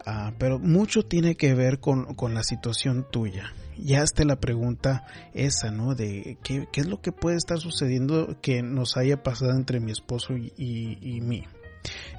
uh, 0.07 0.33
pero 0.38 0.60
mucho 0.60 1.03
tiene 1.03 1.36
que 1.36 1.53
ver 1.53 1.79
con, 1.79 2.15
con 2.15 2.33
la 2.33 2.43
situación 2.43 3.05
tuya. 3.10 3.53
Ya 3.77 4.03
esté 4.03 4.25
la 4.25 4.39
pregunta 4.39 5.05
esa, 5.33 5.72
¿no? 5.72 5.95
De 5.95 6.38
qué, 6.43 6.67
qué, 6.72 6.81
es 6.81 6.88
lo 6.88 7.01
que 7.01 7.12
puede 7.12 7.38
estar 7.38 7.60
sucediendo 7.60 8.38
que 8.41 8.62
nos 8.62 8.98
haya 8.98 9.24
pasado 9.24 9.51
entre 9.51 9.79
mi 9.79 9.91
esposo 9.91 10.36
y, 10.36 10.53
y, 10.57 11.22
mí. 11.22 11.43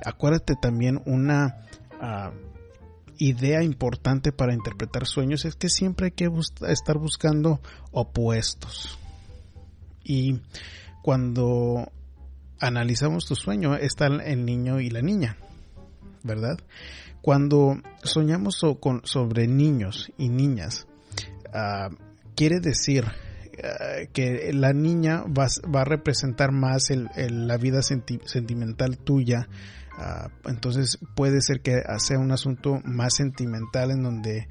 Acuérdate 0.04 0.54
también 0.60 1.00
una... 1.06 1.58
Uh, 2.00 2.54
idea 3.18 3.62
importante 3.62 4.32
para 4.32 4.54
interpretar 4.54 5.06
sueños 5.06 5.44
es 5.44 5.54
que 5.54 5.68
siempre 5.68 6.06
hay 6.06 6.12
que 6.12 6.30
estar 6.68 6.98
buscando 6.98 7.60
opuestos. 7.92 8.98
Y 10.02 10.40
cuando 11.02 11.90
analizamos 12.60 13.26
tu 13.26 13.36
sueño 13.36 13.74
está 13.76 14.06
el 14.06 14.44
niño 14.44 14.80
y 14.80 14.90
la 14.90 15.02
niña, 15.02 15.38
¿verdad? 16.24 16.58
Cuando 17.22 17.80
soñamos 18.02 18.56
sobre 19.04 19.46
niños 19.46 20.12
y 20.18 20.28
niñas, 20.28 20.88
ah, 21.52 21.90
quiere 22.34 22.58
decir 22.58 23.04
ah, 23.04 24.06
que 24.12 24.50
la 24.52 24.72
niña 24.72 25.22
va, 25.22 25.46
a 25.80 25.84
representar 25.84 26.50
más 26.50 26.90
la 26.90 27.56
vida 27.56 27.80
sentimental 27.82 28.98
tuya 28.98 29.48
Ah, 29.96 30.28
entonces 30.46 30.98
puede 31.14 31.40
ser 31.40 31.60
que 31.60 31.82
sea 31.98 32.18
un 32.18 32.32
asunto 32.32 32.80
más 32.84 33.14
sentimental 33.14 33.92
en 33.92 34.02
donde 34.02 34.48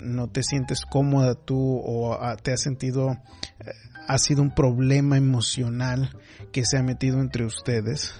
no 0.00 0.28
te 0.28 0.44
sientes 0.44 0.84
cómoda 0.88 1.34
tú 1.34 1.80
o 1.84 2.16
te 2.42 2.52
has 2.52 2.60
sentido, 2.60 3.10
eh, 3.58 3.72
ha 4.06 4.18
sido 4.18 4.40
un 4.42 4.54
problema 4.54 5.16
emocional 5.16 6.16
que 6.52 6.64
se 6.64 6.78
ha 6.78 6.82
metido 6.84 7.20
entre 7.20 7.44
ustedes. 7.44 8.14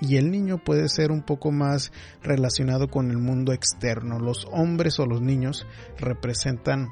Y 0.00 0.16
el 0.16 0.30
niño 0.30 0.58
puede 0.58 0.88
ser 0.88 1.10
un 1.10 1.22
poco 1.22 1.50
más 1.50 1.92
relacionado 2.22 2.88
con 2.88 3.10
el 3.10 3.18
mundo 3.18 3.52
externo. 3.52 4.18
Los 4.18 4.46
hombres 4.52 4.98
o 5.00 5.06
los 5.06 5.20
niños 5.20 5.66
representan 5.98 6.88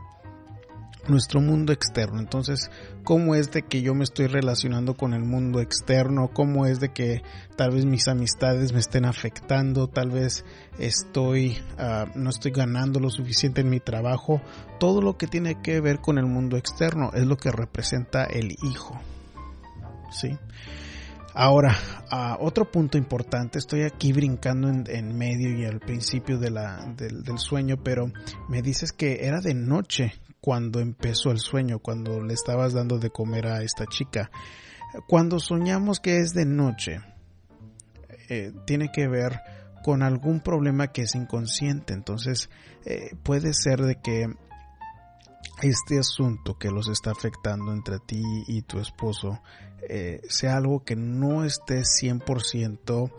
nuestro 1.09 1.41
mundo 1.41 1.73
externo. 1.73 2.19
Entonces, 2.19 2.71
¿cómo 3.05 3.35
es 3.35 3.51
de 3.53 3.63
que 3.63 3.83
yo 3.83 3.95
me 3.95 4.05
estoy 4.05 4.27
relacionando 4.27 4.95
con 4.95 5.15
el 5.15 5.25
mundo 5.25 5.61
externo? 5.61 6.31
¿Cómo 6.33 6.67
es 6.67 6.81
de 6.81 6.91
que 6.93 7.23
tal 7.57 7.73
vez 7.73 7.85
mis 7.85 8.09
amistades 8.09 8.73
me 8.73 8.81
estén 8.81 9.05
afectando? 9.05 9.89
Tal 9.89 10.11
vez 10.11 10.45
estoy, 10.79 11.59
uh, 11.79 12.19
no 12.19 12.31
estoy 12.31 12.51
ganando 12.51 13.01
lo 13.01 13.11
suficiente 13.11 13.61
en 13.61 13.71
mi 13.71 13.81
trabajo. 13.81 14.41
Todo 14.79 15.01
lo 15.01 15.17
que 15.17 15.27
tiene 15.27 15.61
que 15.63 15.81
ver 15.81 16.01
con 16.01 16.19
el 16.19 16.27
mundo 16.27 16.57
externo 16.57 17.11
es 17.15 17.27
lo 17.27 17.37
que 17.37 17.51
representa 17.51 18.25
el 18.25 18.57
hijo. 18.63 18.99
¿Sí? 20.11 20.37
Ahora, 21.39 21.77
otro 22.41 22.71
punto 22.71 22.97
importante, 22.97 23.59
estoy 23.59 23.83
aquí 23.83 24.11
brincando 24.11 24.71
en, 24.71 25.19
medio 25.19 25.55
y 25.55 25.67
al 25.67 25.81
principio 25.81 26.39
del, 26.39 26.57
del 26.97 27.39
sueño, 27.39 27.77
pero 27.85 28.11
me 28.49 28.63
dices 28.63 28.91
que 28.91 29.27
era 29.27 29.43
de 29.43 29.53
noche 29.53 30.15
cuando 30.41 30.81
empezó 30.81 31.33
el 31.33 31.39
sueño, 31.39 31.79
cuando 31.79 32.23
le 32.23 32.33
estabas 32.33 32.73
dando 32.73 32.99
de 32.99 33.11
comer 33.11 33.49
a 33.49 33.63
esta 33.63 33.85
chica. 33.85 34.31
Cuando 35.07 35.39
soñamos 35.39 36.01
que 36.01 36.21
es 36.21 36.33
de 36.33 36.47
noche, 36.47 37.01
eh, 38.31 38.53
tiene 38.65 38.91
que 38.91 39.07
ver 39.07 39.39
con 39.85 40.03
algún 40.03 40.41
problema 40.41 40.87
que 40.87 41.03
es 41.03 41.15
inconsciente. 41.15 41.93
Entonces, 41.93 42.49
eh, 42.87 43.15
puede 43.23 43.53
ser 43.53 43.81
de 43.83 43.97
que 43.97 44.35
este 45.63 45.99
asunto 45.99 46.59
que 46.59 46.71
los 46.71 46.89
está 46.89 47.11
afectando 47.11 47.73
entre 47.73 47.99
ti 47.99 48.23
y 48.47 48.63
tu 48.63 48.79
esposo 48.79 49.41
eh, 49.89 50.21
sea 50.29 50.57
algo 50.57 50.85
que 50.85 50.97
no 50.97 51.45
esté 51.45 51.81
100% 51.81 53.13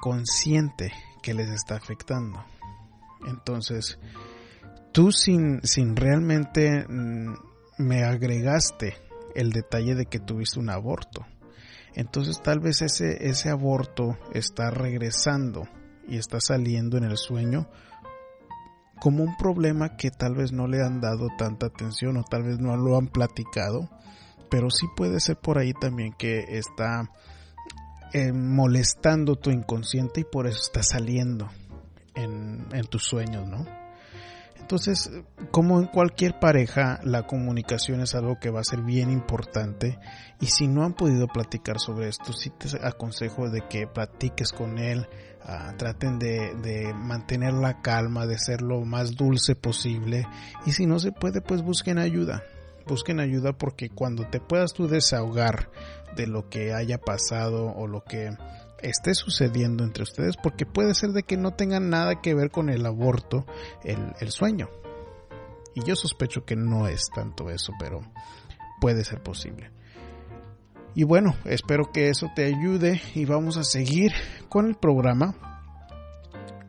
consciente 0.00 0.92
que 1.22 1.34
les 1.34 1.48
está 1.50 1.76
afectando. 1.76 2.44
Entonces, 3.26 3.98
tú 4.92 5.12
sin, 5.12 5.60
sin 5.62 5.96
realmente 5.96 6.86
mm, 6.88 7.34
me 7.78 8.04
agregaste 8.04 8.96
el 9.34 9.50
detalle 9.50 9.94
de 9.94 10.06
que 10.06 10.20
tuviste 10.20 10.58
un 10.58 10.70
aborto. 10.70 11.26
Entonces 11.94 12.40
tal 12.42 12.60
vez 12.60 12.82
ese, 12.82 13.28
ese 13.28 13.50
aborto 13.50 14.16
está 14.32 14.70
regresando 14.70 15.68
y 16.08 16.16
está 16.16 16.40
saliendo 16.40 16.96
en 16.96 17.04
el 17.04 17.16
sueño 17.16 17.68
como 19.02 19.24
un 19.24 19.36
problema 19.36 19.96
que 19.96 20.12
tal 20.12 20.36
vez 20.36 20.52
no 20.52 20.68
le 20.68 20.80
han 20.80 21.00
dado 21.00 21.26
tanta 21.36 21.66
atención 21.66 22.18
o 22.18 22.22
tal 22.22 22.44
vez 22.44 22.60
no 22.60 22.76
lo 22.76 22.96
han 22.96 23.08
platicado, 23.08 23.90
pero 24.48 24.70
sí 24.70 24.86
puede 24.96 25.18
ser 25.18 25.38
por 25.38 25.58
ahí 25.58 25.72
también 25.72 26.12
que 26.12 26.56
está 26.56 27.10
eh, 28.12 28.32
molestando 28.32 29.34
tu 29.34 29.50
inconsciente 29.50 30.20
y 30.20 30.24
por 30.24 30.46
eso 30.46 30.60
está 30.60 30.84
saliendo 30.84 31.50
en, 32.14 32.68
tus 32.90 33.02
sueños, 33.02 33.44
¿no? 33.48 33.66
Entonces, 34.60 35.10
como 35.50 35.80
en 35.80 35.86
cualquier 35.86 36.38
pareja, 36.38 37.00
la 37.02 37.26
comunicación 37.26 38.02
es 38.02 38.14
algo 38.14 38.38
que 38.38 38.50
va 38.50 38.60
a 38.60 38.64
ser 38.64 38.82
bien 38.82 39.10
importante 39.10 39.98
y 40.40 40.46
si 40.46 40.68
no 40.68 40.84
han 40.84 40.94
podido 40.94 41.26
platicar 41.26 41.80
sobre 41.80 42.08
esto, 42.08 42.32
sí 42.32 42.50
te 42.50 42.68
aconsejo 42.86 43.50
de 43.50 43.62
que 43.68 43.88
platiques 43.88 44.52
con 44.52 44.78
él, 44.78 45.08
ah, 45.44 45.74
traten 45.76 46.18
de, 46.18 46.54
de, 46.56 46.92
mantener 46.94 47.52
la 47.52 47.80
calma, 47.82 48.26
de 48.26 48.38
ser 48.38 48.62
lo 48.62 48.80
más 48.82 49.16
dulce 49.16 49.54
posible 49.54 50.26
y 50.66 50.72
si 50.72 50.86
no 50.86 50.98
se 50.98 51.12
puede, 51.12 51.40
pues 51.40 51.62
busquen 51.62 51.98
ayuda. 51.98 52.42
Busquen 52.86 53.20
ayuda 53.20 53.52
porque 53.52 53.90
cuando 53.90 54.26
te 54.26 54.40
puedas 54.40 54.72
tú 54.72 54.88
desahogar 54.88 55.70
de 56.16 56.26
lo 56.26 56.48
que 56.48 56.74
haya 56.74 56.98
pasado 56.98 57.72
o 57.74 57.86
lo 57.86 58.02
que 58.02 58.36
esté 58.80 59.14
sucediendo 59.14 59.84
entre 59.84 60.02
ustedes 60.02 60.36
porque 60.36 60.66
puede 60.66 60.94
ser 60.94 61.10
de 61.10 61.22
que 61.22 61.36
no 61.36 61.52
tengan 61.52 61.90
nada 61.90 62.20
que 62.20 62.34
ver 62.34 62.50
con 62.50 62.68
el 62.68 62.84
aborto, 62.84 63.46
el, 63.84 64.14
el 64.20 64.30
sueño. 64.30 64.68
Y 65.74 65.84
yo 65.84 65.96
sospecho 65.96 66.44
que 66.44 66.56
no 66.56 66.86
es 66.86 67.08
tanto 67.14 67.48
eso, 67.48 67.72
pero 67.78 68.02
puede 68.80 69.04
ser 69.04 69.22
posible. 69.22 69.70
Y 70.94 71.04
bueno, 71.04 71.34
espero 71.44 71.90
que 71.92 72.08
eso 72.08 72.30
te 72.34 72.44
ayude 72.44 73.00
y 73.14 73.24
vamos 73.24 73.56
a 73.56 73.64
seguir 73.64 74.12
con 74.48 74.66
el 74.66 74.74
programa. 74.74 75.51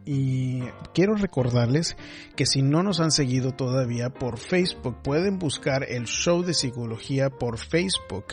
Y 0.05 0.61
quiero 0.93 1.15
recordarles 1.15 1.95
que 2.35 2.45
si 2.45 2.61
no 2.61 2.83
nos 2.83 2.99
han 2.99 3.11
seguido 3.11 3.53
todavía 3.53 4.09
por 4.09 4.37
Facebook, 4.37 5.01
pueden 5.01 5.39
buscar 5.39 5.83
el 5.83 6.05
show 6.05 6.43
de 6.43 6.53
psicología 6.53 7.29
por 7.29 7.57
Facebook 7.57 8.25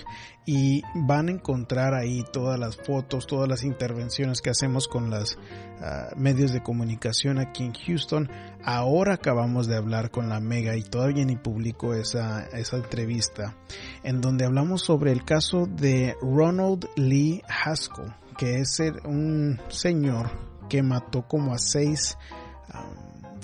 y 0.46 0.82
van 0.94 1.28
a 1.28 1.32
encontrar 1.32 1.94
ahí 1.94 2.24
todas 2.32 2.58
las 2.58 2.76
fotos, 2.76 3.28
todas 3.28 3.48
las 3.48 3.62
intervenciones 3.62 4.40
que 4.40 4.50
hacemos 4.50 4.88
con 4.88 5.08
los 5.08 5.38
ah, 5.80 6.08
medios 6.16 6.52
de 6.52 6.60
comunicación 6.60 7.38
aquí 7.38 7.64
en 7.64 7.72
Houston. 7.72 8.28
Ahora 8.64 9.14
acabamos 9.14 9.68
de 9.68 9.76
hablar 9.76 10.10
con 10.10 10.28
la 10.28 10.40
Mega 10.40 10.76
y 10.76 10.82
todavía 10.82 11.24
ni 11.24 11.36
publico 11.36 11.94
esa, 11.94 12.46
esa 12.46 12.78
entrevista 12.78 13.54
en 14.02 14.20
donde 14.20 14.44
hablamos 14.44 14.82
sobre 14.82 15.12
el 15.12 15.24
caso 15.24 15.66
de 15.66 16.16
Ronald 16.20 16.88
Lee 16.96 17.42
Haskell, 17.46 18.12
que 18.36 18.58
es 18.58 18.80
un 19.04 19.60
señor 19.68 20.49
que 20.70 20.82
mató 20.82 21.28
como 21.28 21.52
a 21.52 21.58
seis 21.58 22.16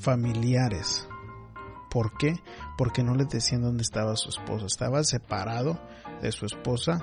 familiares. 0.01 1.07
¿Por 1.91 2.17
qué? 2.17 2.41
Porque 2.79 3.03
no 3.03 3.15
les 3.15 3.29
decían 3.29 3.63
dónde 3.63 3.83
estaba 3.83 4.17
su 4.17 4.31
esposa. 4.31 4.67
Estaba 4.67 5.03
separado 5.05 5.79
de 6.21 6.33
su 6.33 6.47
esposa. 6.47 6.99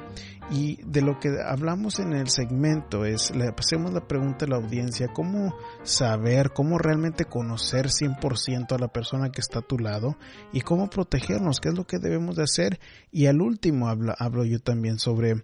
Y 0.51 0.77
de 0.83 1.01
lo 1.01 1.19
que 1.19 1.29
hablamos 1.45 1.99
en 1.99 2.13
el 2.13 2.27
segmento 2.27 3.05
es, 3.05 3.33
le 3.35 3.47
hacemos 3.57 3.93
la 3.93 4.05
pregunta 4.07 4.45
a 4.45 4.49
la 4.49 4.57
audiencia, 4.57 5.07
¿cómo 5.13 5.55
saber, 5.83 6.51
cómo 6.51 6.77
realmente 6.77 7.25
conocer 7.25 7.87
100% 7.87 8.73
a 8.73 8.77
la 8.77 8.89
persona 8.89 9.31
que 9.31 9.41
está 9.41 9.59
a 9.59 9.67
tu 9.67 9.79
lado 9.79 10.17
y 10.51 10.61
cómo 10.61 10.89
protegernos? 10.89 11.59
¿Qué 11.59 11.69
es 11.69 11.75
lo 11.75 11.85
que 11.85 11.97
debemos 11.97 12.35
de 12.35 12.43
hacer? 12.43 12.79
Y 13.11 13.27
al 13.27 13.41
último 13.41 13.87
hablo, 13.87 14.13
hablo 14.19 14.43
yo 14.43 14.59
también 14.59 14.99
sobre 14.99 15.33
uh, 15.33 15.41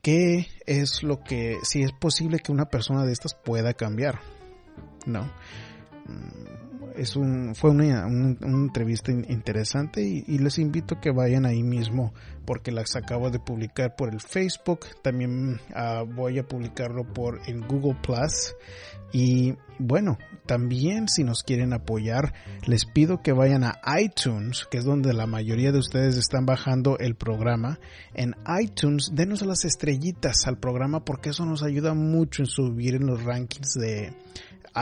qué 0.00 0.46
es 0.66 1.02
lo 1.02 1.22
que, 1.22 1.58
si 1.64 1.82
es 1.82 1.92
posible 1.92 2.38
que 2.38 2.52
una 2.52 2.66
persona 2.66 3.04
de 3.04 3.12
estas 3.12 3.34
pueda 3.34 3.74
cambiar. 3.74 4.20
No. 5.06 5.28
Es 6.96 7.16
un, 7.16 7.54
fue 7.54 7.70
una, 7.70 8.06
entrevista 8.06 9.12
interesante 9.12 10.02
y, 10.02 10.38
les 10.38 10.58
invito 10.58 10.96
a 10.96 11.00
que 11.00 11.10
vayan 11.10 11.46
ahí 11.46 11.62
mismo 11.62 12.12
porque 12.44 12.72
las 12.72 12.96
acabo 12.96 13.30
de 13.30 13.38
publicar 13.38 13.94
por 13.96 14.12
el 14.12 14.20
Facebook. 14.20 14.80
También 15.02 15.60
ah, 15.74 16.04
voy 16.06 16.38
a 16.38 16.46
publicarlo 16.46 17.04
por 17.04 17.40
en 17.46 17.60
Google 17.66 17.96
Plus. 18.02 18.54
Y 19.12 19.54
bueno, 19.78 20.18
también 20.46 21.08
si 21.08 21.22
nos 21.22 21.42
quieren 21.42 21.72
apoyar, 21.74 22.32
les 22.66 22.86
pido 22.86 23.22
que 23.22 23.32
vayan 23.32 23.62
a 23.64 23.78
iTunes, 24.00 24.66
que 24.70 24.78
es 24.78 24.84
donde 24.84 25.12
la 25.12 25.26
mayoría 25.26 25.70
de 25.70 25.78
ustedes 25.78 26.16
están 26.16 26.46
bajando 26.46 26.98
el 26.98 27.14
programa. 27.14 27.78
En 28.14 28.34
iTunes, 28.60 29.12
denos 29.14 29.42
las 29.42 29.64
estrellitas 29.64 30.46
al 30.46 30.58
programa 30.58 31.04
porque 31.04 31.30
eso 31.30 31.44
nos 31.44 31.62
ayuda 31.62 31.94
mucho 31.94 32.42
en 32.42 32.46
subir 32.46 32.94
en 32.94 33.06
los 33.06 33.22
rankings 33.22 33.74
de, 33.74 34.14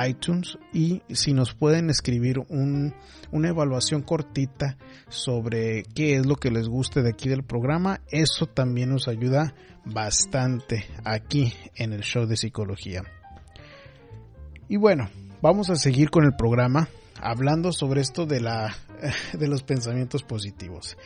iTunes 0.07 0.59
y 0.73 1.03
si 1.09 1.33
nos 1.33 1.55
pueden 1.55 1.91
escribir 1.91 2.39
un, 2.49 2.95
una 3.31 3.49
evaluación 3.49 4.03
cortita 4.03 4.77
sobre 5.09 5.85
qué 5.95 6.17
es 6.17 6.27
lo 6.27 6.37
que 6.37 6.51
les 6.51 6.69
guste 6.69 7.03
de 7.03 7.11
aquí 7.11 7.29
del 7.29 7.45
programa, 7.45 8.01
eso 8.11 8.47
también 8.47 8.91
nos 8.91 9.09
ayuda 9.09 9.55
bastante 9.85 10.87
aquí 11.05 11.53
en 11.75 11.93
el 11.93 12.03
show 12.03 12.27
de 12.27 12.37
psicología. 12.37 13.03
Y 14.69 14.77
bueno, 14.77 15.09
vamos 15.43 15.71
a 15.71 15.77
seguir 15.77 16.11
con 16.11 16.25
el 16.25 16.37
programa 16.37 16.89
hablando 17.23 17.73
sobre 17.73 18.01
esto 18.01 18.27
de 18.27 18.41
la 18.41 18.75
de 19.33 19.49
los 19.49 19.63
pensamientos 19.63 20.23
positivos. 20.23 20.97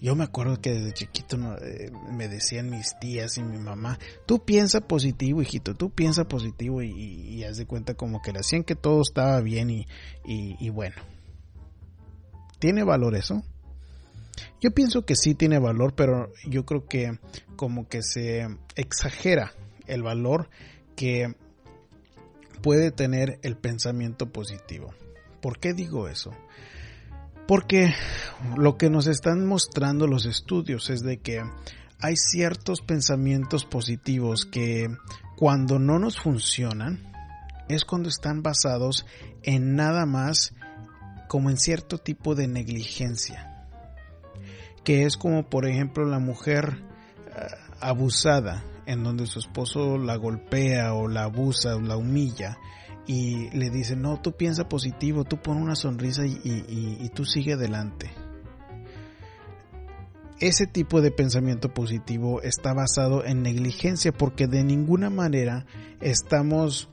Yo 0.00 0.16
me 0.16 0.24
acuerdo 0.24 0.60
que 0.60 0.72
desde 0.72 0.94
chiquito 0.94 1.36
eh, 1.62 1.92
me 2.10 2.26
decían 2.26 2.70
mis 2.70 2.98
tías 2.98 3.38
y 3.38 3.42
mi 3.44 3.58
mamá, 3.58 4.00
tú 4.26 4.44
piensa 4.44 4.80
positivo, 4.80 5.42
hijito, 5.42 5.74
tú 5.76 5.90
piensa 5.90 6.24
positivo 6.24 6.82
y, 6.82 7.44
haz 7.44 7.56
de 7.56 7.66
cuenta 7.66 7.94
como 7.94 8.20
que 8.20 8.32
le 8.32 8.40
hacían 8.40 8.64
que 8.64 8.74
todo 8.74 9.02
estaba 9.02 9.40
bien 9.40 9.70
y, 9.70 9.86
y 10.24 10.70
bueno. 10.70 10.96
¿Tiene 12.58 12.82
valor 12.82 13.14
eso? 13.14 13.44
Yo 14.60 14.72
pienso 14.72 15.04
que 15.04 15.14
sí 15.14 15.34
tiene 15.34 15.58
valor, 15.60 15.94
pero 15.94 16.32
yo 16.48 16.64
creo 16.64 16.86
que 16.86 17.18
como 17.54 17.88
que 17.88 18.02
se 18.02 18.48
exagera 18.74 19.52
el 19.86 20.02
valor 20.02 20.48
que 20.96 21.34
puede 22.60 22.90
tener 22.90 23.38
el 23.42 23.56
pensamiento 23.56 24.32
positivo. 24.32 24.94
¿Por 25.42 25.58
qué 25.58 25.74
digo 25.74 26.08
eso? 26.08 26.30
Porque 27.48 27.92
lo 28.56 28.78
que 28.78 28.88
nos 28.88 29.08
están 29.08 29.44
mostrando 29.44 30.06
los 30.06 30.24
estudios 30.24 30.88
es 30.88 31.02
de 31.02 31.18
que 31.18 31.42
hay 32.00 32.16
ciertos 32.16 32.80
pensamientos 32.80 33.64
positivos 33.64 34.46
que 34.46 34.88
cuando 35.36 35.80
no 35.80 35.98
nos 35.98 36.18
funcionan 36.20 37.12
es 37.68 37.84
cuando 37.84 38.08
están 38.08 38.42
basados 38.42 39.04
en 39.42 39.74
nada 39.74 40.06
más 40.06 40.54
como 41.28 41.50
en 41.50 41.56
cierto 41.56 41.98
tipo 41.98 42.34
de 42.34 42.46
negligencia. 42.46 43.66
Que 44.84 45.04
es 45.04 45.16
como 45.16 45.48
por 45.48 45.66
ejemplo 45.66 46.04
la 46.04 46.20
mujer 46.20 46.82
eh, 47.26 47.46
abusada 47.80 48.64
en 48.86 49.02
donde 49.02 49.26
su 49.26 49.40
esposo 49.40 49.98
la 49.98 50.16
golpea 50.16 50.94
o 50.94 51.08
la 51.08 51.24
abusa 51.24 51.76
o 51.76 51.80
la 51.80 51.96
humilla 51.96 52.58
y 53.06 53.50
le 53.50 53.70
dice, 53.70 53.96
no, 53.96 54.20
tú 54.20 54.32
piensa 54.32 54.68
positivo, 54.68 55.24
tú 55.24 55.38
pon 55.38 55.56
una 55.56 55.74
sonrisa 55.74 56.24
y, 56.24 57.08
tú 57.14 57.24
sigue 57.24 57.54
adelante. 57.54 58.10
Ese 60.38 60.66
tipo 60.66 61.00
de 61.00 61.10
pensamiento 61.10 61.72
positivo 61.72 62.42
está 62.42 62.72
basado 62.74 63.24
en 63.24 63.42
negligencia 63.42 64.12
porque 64.12 64.46
de 64.46 64.64
ninguna 64.64 65.08
manera 65.08 65.66
estamos 66.00 66.88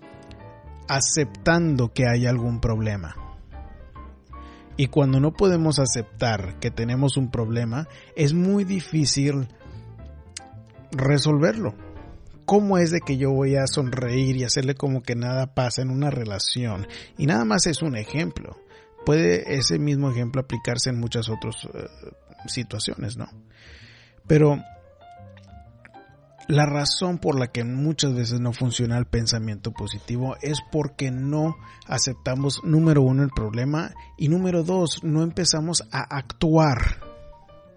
aceptando 0.87 1.91
que 1.93 2.07
hay 2.07 2.25
algún 2.25 2.59
problema. 2.59 3.15
Y 4.77 4.87
cuando 4.87 5.19
no 5.19 5.33
podemos 5.33 5.77
aceptar 5.79 6.59
que 6.59 6.71
tenemos 6.71 7.17
un 7.17 7.29
problema, 7.31 7.87
es 8.15 8.33
muy 8.33 8.63
difícil 8.63 9.47
resolverlo 10.91 11.88
¿Cómo 12.49 12.79
es 12.79 12.89
de 12.89 13.01
que 13.01 13.15
yo 13.15 13.29
voy 13.29 13.57
a 13.57 13.67
sonreír 13.67 14.35
y 14.37 14.43
hacerle 14.43 14.73
como 14.73 15.03
que 15.03 15.13
nada 15.13 15.53
pasa 15.53 15.83
en 15.83 15.91
una 15.91 16.09
relación? 16.09 16.87
Y 17.15 17.27
nada 17.27 17.45
más 17.45 17.67
es 17.67 17.83
un 17.83 17.95
ejemplo. 17.95 18.57
Puede 19.05 19.55
ese 19.55 19.77
mismo 19.77 20.09
ejemplo 20.09 20.41
aplicarse 20.41 20.89
en 20.89 20.99
muchas 20.99 21.29
otras 21.29 21.65
eh, 21.65 21.87
situaciones, 22.47 23.17
¿no? 23.17 23.27
Pero 24.25 24.57
la 26.47 26.65
razón 26.65 27.19
por 27.19 27.39
la 27.39 27.51
que 27.51 27.63
muchas 27.63 28.15
veces 28.15 28.39
no 28.39 28.51
funciona 28.51 28.97
el 28.97 29.05
pensamiento 29.05 29.71
positivo 29.71 30.35
es 30.41 30.57
porque 30.71 31.11
no 31.11 31.55
aceptamos, 31.85 32.63
número 32.63 33.03
uno, 33.03 33.21
el 33.21 33.29
problema 33.29 33.93
y 34.17 34.27
número 34.27 34.63
dos, 34.63 35.03
no 35.03 35.21
empezamos 35.21 35.87
a 35.91 36.01
actuar 36.17 36.79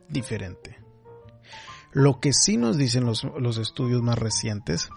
diferente. 0.09 0.82
Lo 1.93 2.21
que 2.21 2.33
sí 2.33 2.57
nos 2.57 2.79
dicen 2.79 3.05
los, 3.05 3.59
estudios 3.59 4.03
más 4.03 4.19
recientes 4.19 4.89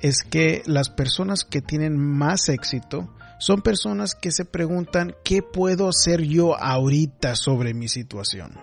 es 0.00 0.22
que 0.22 0.62
las 0.66 0.88
personas 0.90 1.44
que 1.44 1.60
tienen 1.60 1.96
más 1.96 2.48
éxito 2.48 3.12
son 3.38 3.62
personas 3.62 4.14
que 4.14 4.30
se 4.30 4.44
preguntan 4.44 5.14
qué 5.24 5.42
puedo 5.42 5.88
hacer 5.88 6.22
yo 6.22 6.56
ahorita 6.58 7.34
sobre 7.34 7.74
mi 7.74 7.88
situación. 7.88 8.58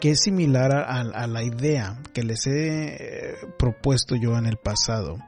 Que 0.00 0.12
es 0.12 0.20
similar 0.20 0.72
a, 0.72 1.26
la 1.26 1.42
idea 1.42 2.00
que 2.12 2.22
les 2.22 2.46
he 2.46 2.84
eh, 2.84 3.34
propuesto 3.58 4.14
yo 4.14 4.36
en 4.38 4.46
el 4.46 4.58
pasado. 4.58 5.18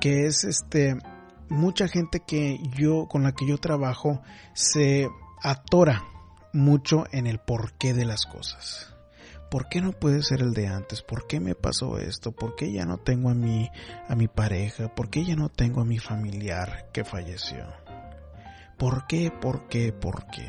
Que 0.00 0.26
es 0.26 0.44
este 0.44 0.96
mucha 1.48 1.88
gente 1.88 2.20
que 2.20 2.58
yo 2.76 3.06
con 3.08 3.22
la 3.22 3.32
que 3.32 3.46
yo 3.46 3.58
trabajo 3.58 4.22
se 4.52 5.08
atora 5.42 6.04
mucho 6.52 7.04
en 7.12 7.26
el 7.26 7.38
porqué 7.38 7.94
de 7.94 8.04
las 8.04 8.26
cosas. 8.26 8.95
¿Por 9.50 9.68
qué 9.68 9.80
no 9.80 9.92
puede 9.92 10.22
ser 10.22 10.40
el 10.40 10.52
de 10.52 10.68
antes? 10.68 11.02
¿Por 11.02 11.26
qué 11.26 11.40
me 11.40 11.54
pasó 11.54 11.98
esto? 11.98 12.32
¿Por 12.32 12.56
qué 12.56 12.72
ya 12.72 12.84
no 12.84 12.98
tengo 12.98 13.30
a 13.30 13.34
mi, 13.34 13.70
a 14.08 14.14
mi 14.14 14.28
pareja? 14.28 14.94
¿Por 14.94 15.10
qué 15.10 15.24
ya 15.24 15.36
no 15.36 15.48
tengo 15.48 15.80
a 15.80 15.84
mi 15.84 15.98
familiar 15.98 16.90
que 16.92 17.04
falleció? 17.04 17.64
¿Por 18.76 19.06
qué? 19.06 19.30
¿Por 19.30 19.68
qué? 19.68 19.92
¿Por 19.92 20.26
qué? 20.26 20.48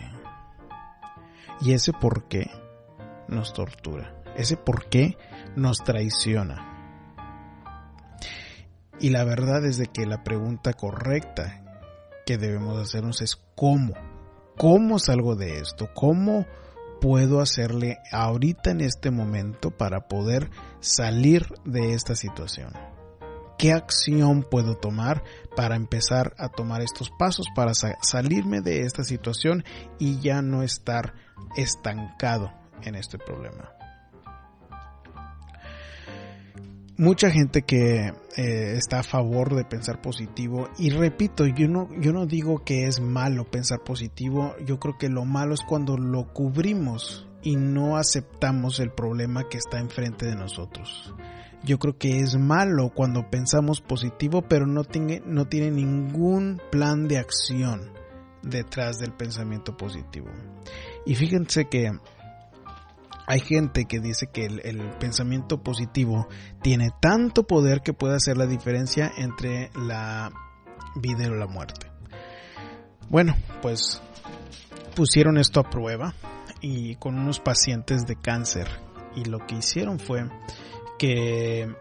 Y 1.62 1.74
ese 1.74 1.94
por 1.94 2.28
qué 2.28 2.50
nos 3.28 3.54
tortura. 3.54 4.14
Ese 4.36 4.58
por 4.58 4.90
qué 4.90 5.18
nos 5.56 5.84
traiciona. 5.84 6.74
Y 9.00 9.10
la 9.10 9.24
verdad 9.24 9.66
es 9.66 9.78
de 9.78 9.88
que 9.88 10.06
la 10.06 10.24
pregunta 10.24 10.74
correcta 10.74 11.64
que 12.26 12.38
debemos 12.38 12.78
hacernos 12.80 13.22
es 13.22 13.36
¿cómo? 13.56 13.94
¿Cómo 14.58 15.00
salgo 15.00 15.36
de 15.36 15.60
esto? 15.60 15.90
¿Cómo 15.94 16.46
puedo 17.00 17.42
hacerle 17.42 18.00
ahorita 18.12 18.72
en 18.72 18.82
este 18.82 19.12
momento 19.12 19.72
para 19.72 20.08
poder 20.08 20.50
salir 20.80 21.46
de 21.66 21.94
esta 21.94 22.16
situación? 22.16 22.74
¿Qué 23.58 23.74
acción 23.74 24.44
puedo 24.44 24.76
tomar 24.76 25.24
para 25.56 25.76
empezar 25.76 26.36
a 26.38 26.50
tomar 26.50 26.82
estos 26.82 27.10
pasos 27.18 27.48
para 27.56 27.74
salirme 27.74 28.62
de 28.62 28.82
esta 28.82 29.04
situación 29.04 29.64
y 29.98 30.20
ya 30.20 30.44
no 30.44 30.62
estar 30.62 31.16
estancado 31.56 32.52
en 32.84 32.96
este 32.96 33.18
problema? 33.18 33.77
Mucha 36.98 37.30
gente 37.30 37.62
que 37.62 38.12
eh, 38.36 38.74
está 38.76 39.00
a 39.00 39.04
favor 39.04 39.56
de 39.56 39.64
pensar 39.64 40.02
positivo 40.02 40.70
y 40.78 40.90
repito 40.90 41.46
yo 41.46 41.68
no 41.68 41.90
yo 42.00 42.12
no 42.12 42.26
digo 42.26 42.64
que 42.64 42.86
es 42.86 43.00
malo 43.00 43.46
pensar 43.46 43.84
positivo 43.84 44.56
yo 44.66 44.80
creo 44.80 44.98
que 44.98 45.10
lo 45.10 45.24
malo 45.24 45.54
es 45.54 45.62
cuando 45.62 45.98
lo 45.98 46.34
cubrimos 46.34 47.28
y 47.44 47.56
no 47.56 47.98
aceptamos 47.98 48.80
el 48.80 48.92
problema 48.92 49.48
que 49.48 49.58
está 49.58 49.80
enfrente 49.80 50.26
de 50.26 50.36
nosotros. 50.36 51.14
Yo 51.64 51.80
creo 51.80 51.98
que 51.98 52.20
es 52.20 52.36
malo 52.36 52.92
cuando 52.94 53.30
pensamos 53.30 53.80
positivo 53.80 54.42
pero 54.42 54.66
no 54.66 54.84
tiene 54.84 55.22
no 55.26 55.46
tiene 55.46 55.72
ningún 55.72 56.60
plan 56.72 57.08
de 57.08 57.20
acción 57.20 57.92
detrás 58.42 58.98
del 58.98 59.14
pensamiento 59.14 59.78
positivo. 59.78 60.28
Y 61.06 61.16
fíjense 61.16 61.66
que 61.66 61.92
hay 63.28 63.42
gente 63.42 63.86
que 63.86 64.00
dice 64.00 64.28
que 64.28 64.46
el, 64.46 64.80
pensamiento 65.00 65.62
positivo 65.62 66.28
tiene 66.64 66.92
tanto 67.02 67.46
poder 67.46 67.82
que 67.82 67.92
puede 67.92 68.16
hacer 68.16 68.38
la 68.38 68.48
diferencia 68.48 69.12
entre 69.18 69.70
la 69.76 70.32
vida 70.96 71.26
y 71.26 71.30
la 71.38 71.46
muerte. 71.46 71.92
Bueno, 73.10 73.36
pues 73.62 74.02
pusieron 74.96 75.38
esto 75.38 75.60
a 75.60 75.70
prueba 75.70 76.14
y 76.62 76.96
con 76.96 77.20
unos 77.20 77.42
pacientes 77.42 78.08
de 78.08 78.16
cáncer 78.16 78.70
y 79.14 79.26
lo 79.26 79.46
que 79.46 79.56
hicieron 79.56 80.00
fue 80.00 80.30
que 80.98 81.76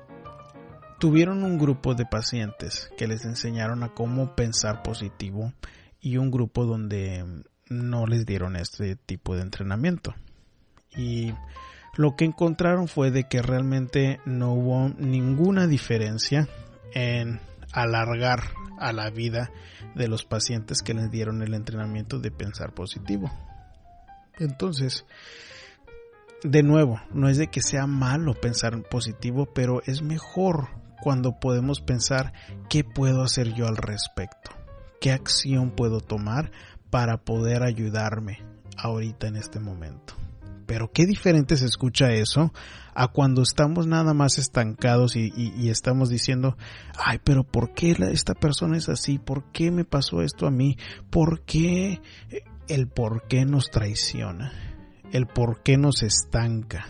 tuvieron 0.99 1.45
un 1.45 1.59
grupo 1.59 1.95
de 1.95 2.07
pacientes 2.07 2.91
que 2.99 3.07
les 3.07 3.25
enseñaron 3.25 3.85
a 3.85 3.95
cómo 3.95 4.35
pensar 4.35 4.83
positivo 4.83 5.53
y 6.01 6.17
un 6.17 6.33
grupo 6.33 6.65
donde 6.65 7.25
no 7.69 8.07
les 8.07 8.27
dieron 8.27 8.57
este 8.57 8.97
tipo 8.97 9.37
de 9.37 9.43
entrenamiento 9.43 10.13
y 10.95 11.33
lo 11.97 12.15
que 12.15 12.27
encontraron 12.27 12.89
fue 12.89 13.11
de 13.11 13.25
que 13.25 13.43
realmente 13.43 14.21
no 14.27 14.53
hubo 14.53 14.89
ninguna 14.91 15.67
diferencia 15.67 16.49
en 16.93 17.41
alargar 17.73 18.41
a 18.79 18.93
la 18.93 19.11
vida 19.11 19.51
de 19.95 20.09
los 20.09 20.25
pacientes 20.25 20.83
que 20.83 20.95
les 20.95 21.11
dieron 21.11 21.43
el 21.43 21.55
entrenamiento 21.55 22.19
de 22.19 22.31
pensar 22.31 22.75
positivo. 22.75 23.31
Entonces, 24.39 25.07
de 26.43 26.63
nuevo, 26.63 27.01
no 27.13 27.29
es 27.29 27.39
de 27.39 27.49
que 27.49 27.63
sea 27.63 27.87
malo 27.87 28.35
pensar 28.35 28.83
positivo, 28.83 29.47
pero 29.55 29.83
es 29.87 30.03
mejor 30.03 30.69
cuando 31.01 31.41
podemos 31.41 31.81
pensar 31.81 32.33
qué 32.69 32.85
puedo 32.85 33.23
hacer 33.23 33.55
yo 33.55 33.67
al 33.67 33.77
respecto, 33.77 34.51
qué 35.01 35.13
acción 35.13 35.71
puedo 35.71 36.01
tomar 36.01 36.51
para 36.91 37.19
poder 37.19 37.63
ayudarme 37.63 38.43
ahorita 38.77 39.27
en 39.29 39.37
este 39.37 39.61
momento. 39.61 40.15
Pero 40.67 40.91
qué 40.93 41.07
diferente 41.07 41.57
se 41.57 41.67
escucha 41.67 42.13
eso 42.13 42.53
a 42.95 43.09
cuando 43.09 43.43
estamos 43.43 43.87
nada 43.87 44.15
más 44.15 44.39
estancados 44.39 45.17
y, 45.17 45.69
estamos 45.69 46.09
diciendo, 46.09 46.57
ay, 46.99 47.21
pero 47.23 47.45
¿por 47.45 47.73
qué 47.73 47.97
esta 48.11 48.35
persona 48.35 48.77
es 48.77 48.89
así? 48.89 49.19
¿Por 49.19 49.53
qué 49.53 49.71
me 49.71 49.85
pasó 49.85 50.23
esto 50.23 50.47
a 50.47 50.51
mí? 50.51 50.77
¿Por 51.11 51.43
qué? 51.43 52.01
El 52.69 52.89
por 52.89 53.29
qué 53.29 53.45
nos 53.45 53.71
traiciona, 53.71 54.53
el 55.13 55.27
por 55.27 55.63
qué 55.63 55.77
nos 55.77 56.03
estanca. 56.03 56.87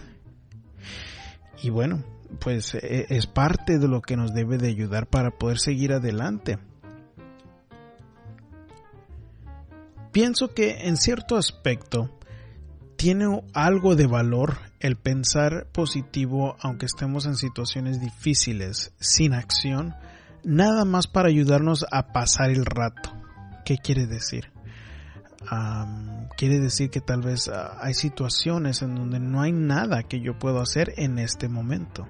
Y 1.63 1.71
bueno, 1.71 2.03
pues 2.41 2.75
e, 2.75 3.07
es 3.11 3.27
parte 3.27 3.79
de 3.79 3.89
lo 3.89 4.01
que 4.01 4.17
nos 4.17 4.33
debe 4.33 4.57
de 4.57 4.69
ayudar 4.69 5.07
para 5.09 5.33
poder 5.33 5.59
seguir 5.59 5.93
adelante. 5.93 6.59
Pienso 10.13 10.55
que 10.55 10.87
en 10.87 10.97
cierto 10.97 11.37
aspecto 11.37 12.16
tiene 12.97 13.43
algo 13.53 13.95
de 13.95 14.07
valor 14.07 14.59
el 14.81 14.97
pensar 14.97 15.67
positivo 15.73 16.57
aunque 16.61 16.87
estemos 16.87 17.27
en 17.27 17.37
situaciones 17.37 18.01
difíciles, 18.01 18.93
sin 18.99 19.35
acción, 19.35 19.95
nada 20.45 20.85
más 20.85 21.07
para 21.07 21.29
ayudarnos 21.29 21.85
a 21.91 22.13
pasar 22.13 22.51
el 22.51 22.65
rato. 22.65 23.13
¿Qué 23.65 23.79
quiere 23.79 24.07
decir? 24.07 24.51
quiere 26.37 26.59
decir 26.59 26.91
que 26.91 27.01
tal 27.01 27.23
vez 27.23 27.49
ah, 27.49 27.77
hay 27.81 27.95
situaciones 27.95 28.83
en 28.83 28.97
donde 28.97 29.21
no 29.21 29.43
hay 29.43 29.53
nada 29.53 30.03
que 30.03 30.21
yo 30.21 30.37
pueda 30.39 30.61
hacer 30.61 30.93
en 30.97 31.19
este 31.19 31.49
momento. 31.49 32.09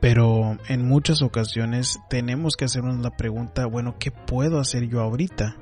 Pero 0.00 0.58
en 0.68 0.86
muchas 0.86 1.22
ocasiones 1.22 1.98
tenemos 2.10 2.56
que 2.56 2.66
hacernos 2.66 2.98
la 2.98 3.10
pregunta, 3.16 3.66
bueno, 3.66 3.96
¿qué 3.98 4.10
puedo 4.10 4.60
hacer 4.60 4.86
yo 4.86 5.00
ahorita? 5.00 5.56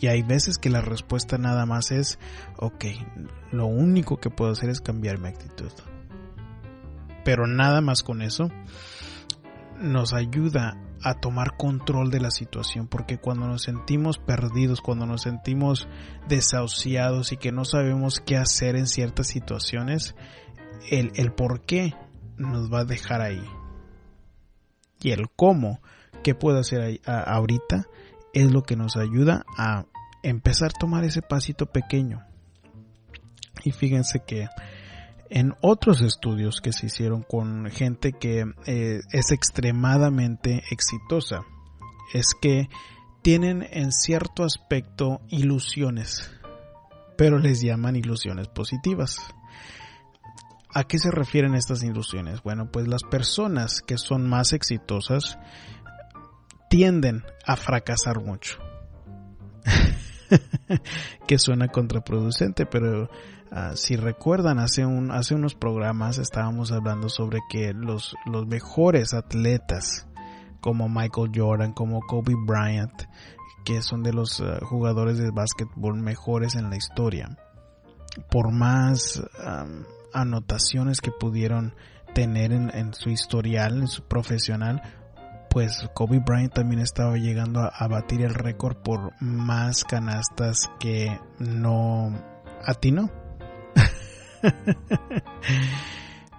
Y 0.00 0.06
hay 0.06 0.22
veces 0.22 0.56
que 0.56 0.70
la 0.70 0.80
respuesta 0.80 1.36
nada 1.36 1.66
más 1.66 1.90
es, 1.90 2.18
ok, 2.56 2.86
lo 3.52 3.66
único 3.66 4.16
que 4.16 4.30
puedo 4.30 4.52
hacer 4.52 4.70
es 4.70 4.80
cambiar 4.80 5.18
mi 5.18 5.28
actitud. 5.28 5.70
Pero 7.22 7.46
nada 7.46 7.82
más 7.82 8.02
con 8.02 8.22
eso 8.22 8.48
nos 9.78 10.14
ayuda 10.14 10.78
a 11.02 11.14
tomar 11.14 11.56
control 11.56 12.10
de 12.10 12.20
la 12.20 12.30
situación, 12.30 12.86
porque 12.86 13.18
cuando 13.18 13.46
nos 13.46 13.62
sentimos 13.62 14.18
perdidos, 14.18 14.80
cuando 14.80 15.06
nos 15.06 15.22
sentimos 15.22 15.86
desahuciados 16.28 17.32
y 17.32 17.36
que 17.36 17.52
no 17.52 17.64
sabemos 17.64 18.20
qué 18.20 18.36
hacer 18.36 18.76
en 18.76 18.86
ciertas 18.86 19.26
situaciones, 19.26 20.14
el, 20.90 21.12
el 21.14 21.32
por 21.32 21.62
qué 21.62 21.94
nos 22.38 22.72
va 22.72 22.80
a 22.80 22.84
dejar 22.84 23.20
ahí. 23.20 23.44
Y 25.02 25.10
el 25.12 25.30
cómo, 25.30 25.80
qué 26.22 26.34
puedo 26.34 26.58
hacer 26.58 27.00
ahorita, 27.06 27.86
es 28.32 28.52
lo 28.52 28.62
que 28.62 28.76
nos 28.76 28.96
ayuda 28.96 29.44
a 29.56 29.86
empezar 30.22 30.70
a 30.74 30.78
tomar 30.78 31.04
ese 31.04 31.22
pasito 31.22 31.66
pequeño. 31.66 32.24
Y 33.64 33.72
fíjense 33.72 34.20
que 34.26 34.48
en 35.28 35.54
otros 35.60 36.02
estudios 36.02 36.60
que 36.60 36.72
se 36.72 36.86
hicieron 36.86 37.22
con 37.22 37.70
gente 37.70 38.12
que 38.12 38.44
eh, 38.66 39.00
es 39.12 39.30
extremadamente 39.30 40.62
exitosa, 40.70 41.42
es 42.12 42.34
que 42.40 42.68
tienen 43.22 43.66
en 43.70 43.92
cierto 43.92 44.44
aspecto 44.44 45.20
ilusiones, 45.28 46.30
pero 47.16 47.38
les 47.38 47.60
llaman 47.60 47.96
ilusiones 47.96 48.48
positivas. 48.48 49.18
¿A 50.72 50.84
qué 50.84 50.98
se 50.98 51.10
refieren 51.10 51.54
estas 51.54 51.82
ilusiones? 51.82 52.42
Bueno, 52.42 52.70
pues 52.70 52.88
las 52.88 53.02
personas 53.02 53.82
que 53.82 53.98
son 53.98 54.28
más 54.28 54.52
exitosas 54.52 55.38
tienden 56.68 57.24
a 57.44 57.56
fracasar 57.56 58.20
mucho. 58.20 58.58
que 61.26 61.38
suena 61.38 61.68
contraproducente, 61.68 62.66
pero 62.66 63.08
ah, 63.50 63.72
si 63.74 63.96
recuerdan, 63.96 64.58
hace, 64.58 64.84
un, 64.84 65.10
hace 65.10 65.34
unos 65.34 65.54
programas 65.54 66.18
estábamos 66.18 66.72
hablando 66.72 67.08
sobre 67.08 67.40
que 67.50 67.72
los, 67.72 68.14
los 68.26 68.46
mejores 68.46 69.14
atletas, 69.14 70.06
como 70.60 70.88
Michael 70.88 71.32
Jordan, 71.34 71.72
como 71.72 72.00
Kobe 72.00 72.34
Bryant, 72.46 73.02
que 73.64 73.82
son 73.82 74.02
de 74.02 74.12
los 74.12 74.40
ah, 74.40 74.58
jugadores 74.62 75.18
de 75.18 75.30
básquetbol 75.30 76.00
mejores 76.00 76.54
en 76.54 76.70
la 76.70 76.76
historia, 76.76 77.36
por 78.30 78.52
más 78.52 79.22
anotaciones 80.12 81.00
que 81.00 81.12
pudieron 81.12 81.74
tener 82.14 82.52
en, 82.52 82.92
su 82.94 83.10
historial, 83.10 83.78
en 83.78 83.88
su 83.88 84.02
profesional, 84.02 84.82
pues 85.50 85.88
Kobe 85.94 86.20
Bryant 86.20 86.54
también 86.54 86.80
estaba 86.80 87.16
llegando 87.16 87.60
a, 87.60 87.88
batir 87.88 88.22
el 88.22 88.34
récord 88.34 88.76
por 88.76 89.12
más 89.20 89.84
canastas 89.84 90.70
que 90.78 91.18
no 91.38 92.16
atinó. 92.64 93.10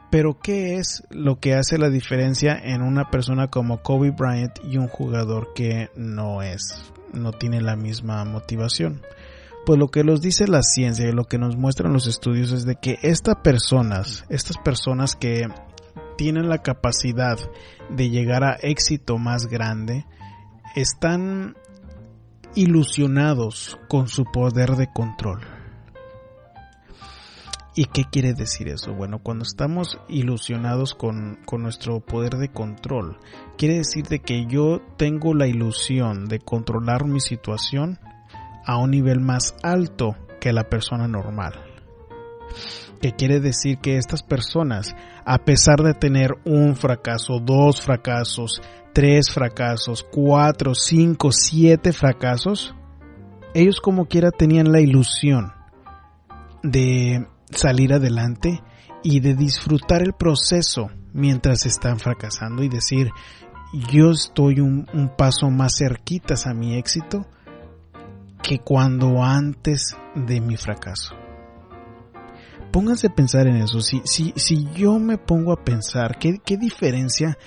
Pero 0.10 0.40
¿qué 0.40 0.78
es 0.78 1.04
lo 1.10 1.40
que 1.40 1.56
hace 1.56 1.78
la 1.78 1.90
diferencia 1.90 2.58
en 2.58 2.82
una 2.82 3.10
persona 3.12 3.50
como 3.50 3.82
Kobe 3.82 4.12
Bryant 4.12 4.60
y 4.64 4.78
un 4.78 4.88
jugador 4.88 5.54
que 5.54 5.90
no 5.96 6.42
es, 6.42 6.92
no 7.14 7.32
tiene 7.34 7.62
la 7.62 7.76
misma 7.76 8.24
motivación? 8.26 9.02
Pues 9.66 9.78
lo 9.78 9.90
que 9.90 10.04
nos 10.04 10.22
dice 10.22 10.48
la 10.48 10.64
ciencia 10.64 11.08
y 11.08 11.12
lo 11.12 11.26
que 11.26 11.38
nos 11.38 11.56
muestran 11.56 11.94
los 11.94 12.08
estudios 12.08 12.52
es 12.52 12.66
de 12.66 12.76
que 12.76 12.98
estas 13.04 13.36
personas, 13.44 14.26
estas 14.30 14.58
personas 14.58 15.16
que 15.16 15.48
tienen 16.22 16.50
la 16.50 16.60
capacidad 16.60 17.40
de 17.90 18.12
llegar 18.12 18.44
a 18.44 18.56
éxito 18.62 19.18
más 19.18 19.48
grande, 19.48 20.06
están 20.76 21.56
ilusionados 22.54 23.80
con 23.90 24.08
su 24.08 24.26
poder 24.26 24.76
de 24.76 24.86
control. 24.94 25.40
¿Y 27.74 27.86
qué 27.86 28.04
quiere 28.04 28.36
decir 28.36 28.68
eso? 28.68 28.94
Bueno, 28.94 29.18
cuando 29.24 29.42
estamos 29.42 29.98
ilusionados 30.10 30.94
con, 30.94 31.40
con, 31.48 31.64
nuestro 31.64 32.02
poder 32.02 32.34
de 32.36 32.50
control, 32.50 33.18
quiere 33.58 33.78
decir 33.78 34.06
de 34.06 34.20
que 34.20 34.46
yo 34.46 34.80
tengo 34.98 35.34
la 35.34 35.48
ilusión 35.48 36.28
de 36.28 36.38
controlar 36.38 37.04
mi 37.04 37.20
situación 37.20 37.98
a 38.64 38.78
un 38.78 38.92
nivel 38.92 39.22
más 39.22 39.56
alto 39.64 40.16
que 40.40 40.54
la 40.54 40.70
persona 40.70 41.08
normal. 41.08 41.71
Que 43.02 43.14
quiere 43.14 43.40
decir 43.40 43.80
que 43.80 43.98
estas 43.98 44.24
personas, 44.24 44.96
a 45.26 45.40
pesar 45.40 45.82
de 45.82 45.94
tener 45.94 46.32
un 46.46 46.76
fracaso, 46.76 47.40
dos 47.40 47.82
fracasos, 47.82 48.62
tres 48.94 49.32
fracasos, 49.32 50.06
cuatro, 50.12 50.76
cinco, 50.76 51.32
siete 51.32 51.94
fracasos, 51.94 52.76
ellos 53.54 53.82
como 53.82 54.06
quiera 54.06 54.32
tenían 54.32 54.72
la 54.72 54.82
ilusión 54.82 55.52
de 56.64 57.28
salir 57.50 57.94
adelante 57.94 58.62
y 59.04 59.20
de 59.20 59.36
disfrutar 59.36 60.02
el 60.02 60.14
proceso 60.14 60.90
mientras 61.14 61.66
están 61.66 62.00
fracasando 62.00 62.64
y 62.64 62.70
decir, 62.70 63.10
yo 63.92 64.12
estoy 64.12 64.60
un, 64.60 64.88
un 64.94 65.10
paso 65.16 65.50
más 65.50 65.76
cerquitas 65.78 66.46
a 66.46 66.54
mi 66.54 66.78
éxito 66.78 67.26
que 68.42 68.60
cuando 68.60 69.24
antes 69.24 69.96
de 70.16 70.42
mi 70.42 70.58
fracaso. 70.58 71.21
Pónganse 72.72 73.08
a 73.08 73.16
pensar 73.16 73.48
en 73.48 73.58
eso. 73.58 73.82
Si, 73.82 74.02
si, 74.06 74.34
si 74.36 74.68
yo 74.74 74.98
me 75.00 75.18
pongo 75.18 75.52
a 75.52 75.64
pensar, 75.64 76.18
¿qué, 76.20 76.40
¿qué 76.44 76.58
diferencia 76.58 77.38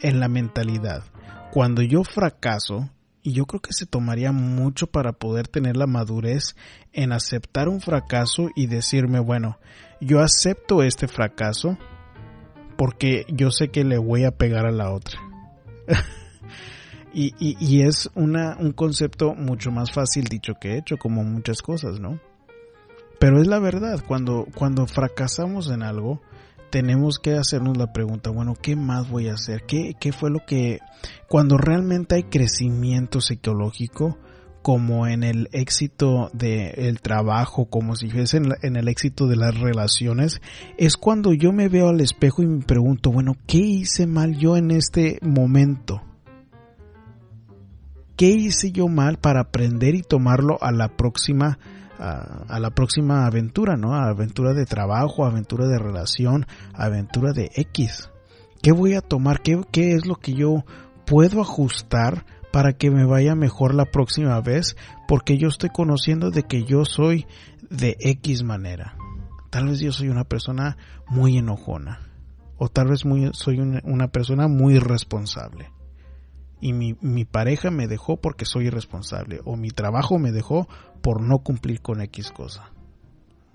en 0.00 0.20
la 0.20 0.28
mentalidad? 0.28 1.04
Cuando 1.50 1.82
yo 1.82 2.04
fracaso, 2.04 2.90
y 3.26 3.32
yo 3.32 3.46
creo 3.46 3.60
que 3.60 3.72
se 3.72 3.86
tomaría 3.86 4.30
mucho 4.30 4.86
para 4.86 5.12
poder 5.12 5.48
tener 5.48 5.76
la 5.76 5.88
madurez 5.88 6.54
en 6.92 7.12
aceptar 7.12 7.68
un 7.68 7.80
fracaso 7.80 8.50
y 8.54 8.68
decirme, 8.68 9.18
bueno, 9.18 9.58
yo 10.00 10.20
acepto 10.20 10.84
este 10.84 11.08
fracaso 11.08 11.76
porque 12.76 13.24
yo 13.28 13.50
sé 13.50 13.68
que 13.68 13.82
le 13.82 13.98
voy 13.98 14.22
a 14.22 14.30
pegar 14.30 14.64
a 14.64 14.70
la 14.70 14.92
otra. 14.92 15.18
Y, 17.18 17.32
y, 17.38 17.80
es 17.80 18.10
una, 18.14 18.58
un 18.58 18.72
concepto 18.72 19.34
mucho 19.34 19.70
más 19.70 19.90
fácil 19.90 20.24
dicho 20.24 20.52
que 20.60 20.76
hecho, 20.76 20.98
como 20.98 21.24
muchas 21.24 21.62
cosas, 21.62 21.98
¿no? 21.98 22.20
Pero 23.18 23.40
es 23.40 23.46
la 23.46 23.58
verdad, 23.58 24.02
cuando, 24.06 24.46
cuando 24.54 24.86
fracasamos 24.86 25.70
en 25.70 25.82
algo, 25.82 26.20
tenemos 26.70 27.18
que 27.18 27.34
hacernos 27.34 27.76
la 27.76 27.92
pregunta, 27.92 28.30
bueno, 28.30 28.54
¿qué 28.60 28.76
más 28.76 29.08
voy 29.08 29.28
a 29.28 29.34
hacer? 29.34 29.64
¿Qué, 29.66 29.94
qué 29.98 30.12
fue 30.12 30.30
lo 30.30 30.40
que... 30.46 30.80
Cuando 31.28 31.56
realmente 31.56 32.16
hay 32.16 32.24
crecimiento 32.24 33.20
psicológico, 33.20 34.18
como 34.60 35.06
en 35.06 35.22
el 35.22 35.48
éxito 35.52 36.28
del 36.32 37.00
trabajo, 37.00 37.66
como 37.66 37.94
si 37.94 38.10
fuese 38.10 38.38
en, 38.38 38.48
en, 38.62 38.74
el 38.74 38.88
éxito 38.88 39.28
de 39.28 39.36
las 39.36 39.56
relaciones, 39.58 40.42
es 40.76 40.96
cuando 40.96 41.32
yo 41.32 41.52
me 41.52 41.68
veo 41.68 41.88
al 41.88 42.00
espejo 42.00 42.42
y 42.42 42.46
me 42.46 42.64
pregunto, 42.64 43.12
bueno, 43.12 43.36
¿qué 43.46 43.58
hice 43.58 44.08
mal 44.08 44.36
yo 44.36 44.56
en 44.56 44.72
este 44.72 45.20
momento? 45.22 46.02
¿Qué 48.16 48.30
hice 48.30 48.72
yo 48.72 48.88
mal 48.88 49.18
para 49.18 49.40
aprender 49.40 49.94
y 49.94 50.02
tomarlo 50.02 50.58
a 50.60 50.72
la 50.72 50.88
próxima 50.96 51.58
a, 51.98 52.58
la 52.58 52.70
próxima 52.70 53.26
aventura, 53.26 53.76
¿no? 53.76 53.94
A 53.94 54.08
aventura 54.08 54.52
de 54.52 54.66
trabajo, 54.66 55.24
aventura 55.24 55.66
de 55.66 55.78
relación, 55.78 56.46
aventura 56.72 57.32
de 57.32 57.50
X. 57.54 58.10
¿Qué 58.62 58.72
voy 58.72 58.94
a 58.94 59.00
tomar? 59.00 59.42
¿Qué, 59.42 59.60
qué 59.70 59.94
es 59.94 60.06
lo 60.06 60.16
que 60.16 60.34
yo 60.34 60.64
puedo 61.04 61.40
ajustar 61.40 62.24
para 62.52 62.72
que 62.72 62.90
me 62.90 63.04
vaya 63.04 63.34
mejor 63.34 63.74
la 63.74 63.86
próxima 63.86 64.40
vez? 64.40 64.76
Porque 65.08 65.38
yo 65.38 65.48
estoy 65.48 65.70
conociendo 65.70 66.30
de 66.30 66.42
que 66.42 66.64
yo 66.64 66.84
soy 66.84 67.26
de 67.70 67.96
X 68.00 68.42
manera. 68.42 68.96
Tal 69.50 69.68
vez 69.68 69.80
yo 69.80 69.92
soy 69.92 70.08
una 70.08 70.24
persona 70.24 70.76
muy 71.08 71.38
enojona. 71.38 72.00
O 72.58 72.68
tal 72.68 72.88
vez 72.88 73.04
muy, 73.04 73.30
soy 73.32 73.60
una, 73.60 73.80
una 73.84 74.08
persona 74.08 74.48
muy 74.48 74.76
irresponsable 74.76 75.70
y 76.60 76.72
mi, 76.72 76.96
mi, 77.00 77.24
pareja 77.24 77.70
me 77.70 77.86
dejó 77.86 78.16
porque 78.16 78.44
soy 78.44 78.66
irresponsable 78.66 79.40
o 79.44 79.56
mi 79.56 79.70
trabajo 79.70 80.18
me 80.18 80.32
dejó 80.32 80.68
por 81.06 81.22
no 81.22 81.38
cumplir 81.38 81.82
con 81.82 82.00
X 82.00 82.32
cosa. 82.32 82.72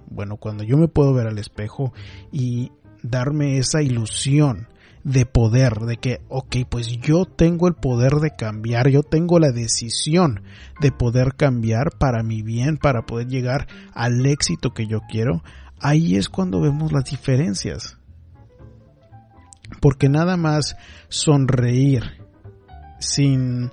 Bueno, 0.10 0.38
cuando 0.38 0.64
yo 0.64 0.78
me 0.78 0.88
puedo 0.88 1.14
ver 1.14 1.28
al 1.28 1.38
espejo 1.38 1.92
y 2.32 2.72
darme 3.04 3.58
esa 3.58 3.82
ilusión 3.82 4.70
de 5.04 5.26
poder, 5.26 5.80
de 5.80 5.98
que, 5.98 6.22
ok, 6.30 6.60
pues 6.70 6.88
yo 6.88 7.26
tengo 7.26 7.68
el 7.68 7.74
poder 7.74 8.14
de 8.22 8.34
cambiar, 8.38 8.88
yo 8.88 9.04
tengo 9.04 9.38
la 9.38 9.52
decisión 9.52 10.44
de 10.80 10.94
poder 10.94 11.36
cambiar 11.36 11.90
para 12.00 12.24
mi 12.24 12.42
bien, 12.42 12.78
para 12.78 13.02
poder 13.06 13.28
llegar 13.28 13.68
al 13.94 14.26
éxito 14.26 14.74
que 14.74 14.88
yo 14.88 15.02
quiero, 15.10 15.44
ahí 15.82 16.16
es 16.16 16.30
cuando 16.30 16.62
vemos 16.62 16.94
las 16.94 17.04
diferencias. 17.04 17.98
Porque 19.82 20.08
nada 20.08 20.38
más 20.38 20.78
sonreír 21.10 22.04
sin 23.00 23.72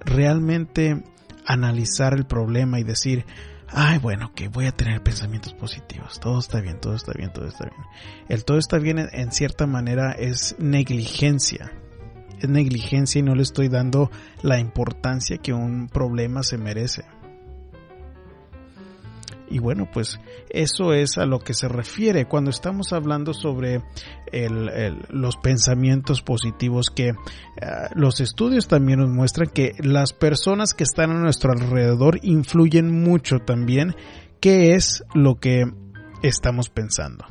realmente 0.00 1.04
analizar 1.48 2.14
el 2.14 2.26
problema 2.26 2.78
y 2.78 2.84
decir, 2.84 3.24
ay, 3.68 3.98
bueno, 3.98 4.32
que 4.34 4.48
voy 4.48 4.66
a 4.66 4.72
tener 4.72 5.02
pensamientos 5.02 5.54
positivos, 5.54 6.20
todo 6.20 6.38
está 6.38 6.60
bien, 6.60 6.78
todo 6.78 6.94
está 6.94 7.12
bien, 7.12 7.32
todo 7.32 7.46
está 7.46 7.64
bien. 7.64 7.86
El 8.28 8.44
todo 8.44 8.58
está 8.58 8.78
bien 8.78 8.98
en, 8.98 9.32
cierta 9.32 9.66
manera 9.66 10.12
es 10.12 10.54
negligencia. 10.58 11.72
Es 12.38 12.48
negligencia 12.48 13.18
y 13.18 13.22
no 13.22 13.34
le 13.34 13.42
estoy 13.42 13.68
dando 13.68 14.10
la 14.42 14.60
importancia 14.60 15.38
que 15.38 15.52
un 15.52 15.88
problema 15.88 16.42
se 16.42 16.58
merece. 16.58 17.04
Y 19.50 19.58
bueno, 19.58 19.88
pues 19.92 20.20
eso 20.50 20.92
es 20.92 21.18
a 21.18 21.26
lo 21.26 21.40
que 21.40 21.54
se 21.54 21.68
refiere 21.68 22.26
cuando 22.26 22.50
estamos 22.50 22.92
hablando 22.92 23.34
sobre 23.34 23.82
los 25.10 25.36
pensamientos 25.36 26.22
positivos 26.22 26.90
que 26.90 27.08
eh, 27.08 27.14
los 27.94 28.20
estudios 28.20 28.68
también 28.68 29.00
nos 29.00 29.10
muestran 29.10 29.48
que 29.48 29.72
las 29.78 30.12
personas 30.12 30.74
que 30.74 30.84
están 30.84 31.10
a 31.10 31.20
nuestro 31.20 31.52
alrededor 31.52 32.18
influyen 32.22 33.02
mucho 33.02 33.38
también 33.38 33.94
qué 34.40 34.74
es 34.74 35.04
lo 35.14 35.36
que 35.36 35.64
estamos 36.22 36.68
pensando. 36.68 37.24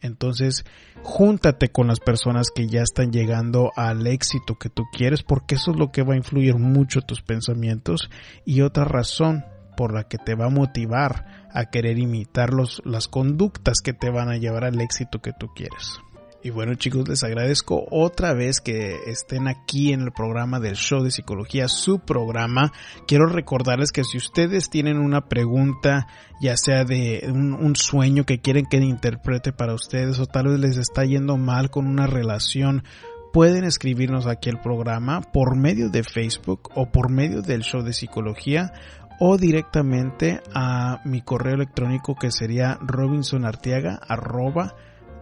Entonces, 0.00 0.66
júntate 1.02 1.70
con 1.70 1.86
las 1.86 1.98
personas 1.98 2.50
que 2.54 2.68
ya 2.68 2.82
están 2.82 3.10
llegando 3.10 3.72
al 3.74 4.06
éxito 4.06 4.58
que 4.58 4.68
tú 4.68 4.84
quieres 4.92 5.22
porque 5.22 5.54
eso 5.54 5.70
es 5.70 5.78
lo 5.78 5.92
que 5.92 6.02
va 6.02 6.12
a 6.12 6.18
influir 6.18 6.56
mucho 6.58 7.00
tus 7.00 7.22
pensamientos 7.22 8.10
y 8.44 8.60
otra 8.60 8.84
razón 8.84 9.44
por 9.76 9.94
la 9.94 10.04
que 10.04 10.18
te 10.18 10.34
va 10.34 10.46
a 10.46 10.50
motivar 10.50 11.46
a 11.50 11.66
querer 11.66 11.98
imitar 11.98 12.52
los, 12.52 12.82
las 12.84 13.08
conductas 13.08 13.80
que 13.80 13.92
te 13.92 14.10
van 14.10 14.28
a 14.28 14.36
llevar 14.36 14.64
al 14.64 14.80
éxito 14.80 15.20
que 15.20 15.32
tú 15.32 15.48
quieres. 15.54 16.00
Y 16.44 16.50
bueno 16.50 16.74
chicos, 16.74 17.08
les 17.08 17.24
agradezco 17.24 17.86
otra 17.90 18.34
vez 18.34 18.60
que 18.60 18.96
estén 19.06 19.48
aquí 19.48 19.94
en 19.94 20.02
el 20.02 20.12
programa 20.12 20.60
del 20.60 20.76
show 20.76 21.02
de 21.02 21.10
psicología, 21.10 21.68
su 21.68 22.00
programa. 22.00 22.70
Quiero 23.06 23.24
recordarles 23.24 23.92
que 23.92 24.04
si 24.04 24.18
ustedes 24.18 24.68
tienen 24.68 24.98
una 24.98 25.22
pregunta, 25.22 26.06
ya 26.42 26.58
sea 26.58 26.84
de 26.84 27.22
un, 27.32 27.54
un, 27.54 27.76
sueño 27.76 28.24
que 28.24 28.42
quieren 28.42 28.66
que 28.66 28.76
interprete 28.76 29.54
para 29.54 29.72
ustedes 29.72 30.18
o 30.18 30.26
tal 30.26 30.48
vez 30.48 30.60
les 30.60 30.76
está 30.76 31.06
yendo 31.06 31.38
mal 31.38 31.70
con 31.70 31.86
una 31.86 32.06
relación, 32.06 32.84
pueden 33.32 33.64
escribirnos 33.64 34.26
aquí 34.26 34.50
al 34.50 34.60
programa 34.60 35.22
por 35.22 35.56
medio 35.56 35.88
de 35.88 36.04
Facebook 36.04 36.70
o 36.74 36.92
por 36.92 37.10
medio 37.10 37.40
del 37.40 37.62
show 37.62 37.82
de 37.82 37.92
psicología 37.94 38.72
o 39.20 39.36
directamente 39.36 40.40
a 40.54 41.00
mi 41.04 41.22
correo 41.22 41.54
electrónico 41.54 42.14
que 42.14 42.30
sería 42.30 42.78
robinsonartiaga 42.80 44.00
arroba 44.06 44.74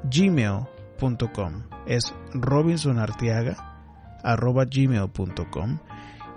gmail.com 0.04 1.62
es 1.86 2.14
robinsonartiaga 2.32 3.56
arroba 4.22 4.64
gmail.com 4.64 5.78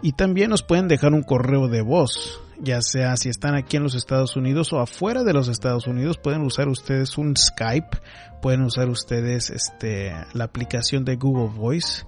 y 0.02 0.14
también 0.14 0.50
nos 0.50 0.64
pueden 0.64 0.88
dejar 0.88 1.14
un 1.14 1.24
correo 1.24 1.68
de 1.68 1.82
voz 1.82 2.42
ya 2.60 2.82
sea 2.82 3.18
si 3.18 3.30
están 3.30 3.56
aquí 3.56 3.78
en 3.78 3.84
los 3.84 3.96
Estados 3.96 4.36
Unidos 4.36 4.72
o 4.74 4.80
afuera 4.80 5.24
de 5.24 5.34
los 5.34 5.48
Estados 5.48 5.88
Unidos 5.88 6.18
pueden 6.18 6.42
usar 6.42 6.68
ustedes 6.68 7.18
un 7.18 7.36
Skype 7.36 7.98
pueden 8.42 8.62
usar 8.62 8.90
ustedes 8.90 9.50
este 9.50 10.14
la 10.34 10.46
aplicación 10.46 11.06
de 11.06 11.16
Google 11.16 11.54
Voice 11.56 12.04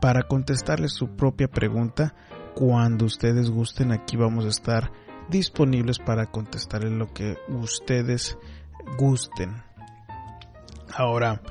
para 0.00 0.22
contestarles 0.22 0.94
su 0.94 1.16
propia 1.16 1.48
pregunta. 1.48 2.14
Cuando 2.54 3.06
ustedes 3.06 3.50
gusten, 3.50 3.90
aquí 3.90 4.16
vamos 4.16 4.44
a 4.44 4.50
estar 4.50 4.92
disponibles 5.28 5.98
para 5.98 6.26
contestarles 6.26 6.92
lo 6.92 7.12
que 7.12 7.36
ustedes 7.48 8.38
gusten. 8.96 9.64
Ahora, 10.94 11.42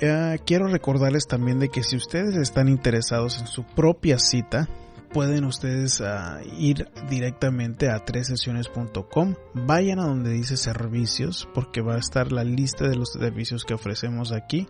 eh, 0.00 0.40
quiero 0.44 0.66
recordarles 0.66 1.28
también 1.28 1.60
de 1.60 1.68
que 1.68 1.84
si 1.84 1.94
ustedes 1.96 2.34
están 2.34 2.68
interesados 2.68 3.38
en 3.38 3.46
su 3.46 3.62
propia 3.64 4.18
cita, 4.18 4.68
pueden 5.12 5.44
ustedes 5.44 6.00
ah, 6.00 6.40
ir 6.58 6.88
directamente 7.08 7.90
a 7.90 8.04
tresesiones.com, 8.04 9.34
vayan 9.54 9.98
a 9.98 10.06
donde 10.06 10.30
dice 10.30 10.56
servicios, 10.56 11.48
porque 11.54 11.80
va 11.80 11.94
a 11.94 11.98
estar 11.98 12.32
la 12.32 12.44
lista 12.44 12.88
de 12.88 12.96
los 12.96 13.12
servicios 13.12 13.64
que 13.64 13.74
ofrecemos 13.74 14.32
aquí. 14.32 14.66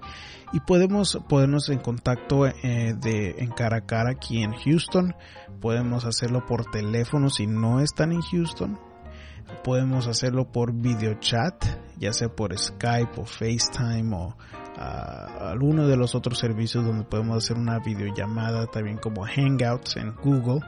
Y 0.52 0.60
podemos 0.60 1.18
ponernos 1.28 1.68
en 1.68 1.78
contacto 1.78 2.46
eh, 2.46 2.94
de 3.00 3.36
en 3.38 3.50
cara 3.50 3.78
a 3.78 3.86
cara 3.86 4.12
aquí 4.12 4.42
en 4.42 4.52
Houston, 4.52 5.14
podemos 5.60 6.04
hacerlo 6.04 6.46
por 6.46 6.70
teléfono 6.70 7.30
si 7.30 7.46
no 7.46 7.80
están 7.80 8.12
en 8.12 8.20
Houston, 8.20 8.78
podemos 9.64 10.06
hacerlo 10.06 10.52
por 10.52 10.72
video 10.72 11.14
chat, 11.14 11.64
ya 11.98 12.12
sea 12.12 12.28
por 12.28 12.56
Skype 12.56 13.20
o 13.20 13.24
FaceTime 13.24 14.14
o 14.14 14.36
a 14.76 15.50
alguno 15.50 15.86
de 15.86 15.96
los 15.96 16.14
otros 16.14 16.38
servicios 16.38 16.84
donde 16.84 17.04
podemos 17.04 17.36
hacer 17.42 17.56
una 17.56 17.78
videollamada, 17.78 18.66
también 18.66 18.98
como 18.98 19.24
Hangouts 19.24 19.96
en 19.96 20.14
Google, 20.16 20.60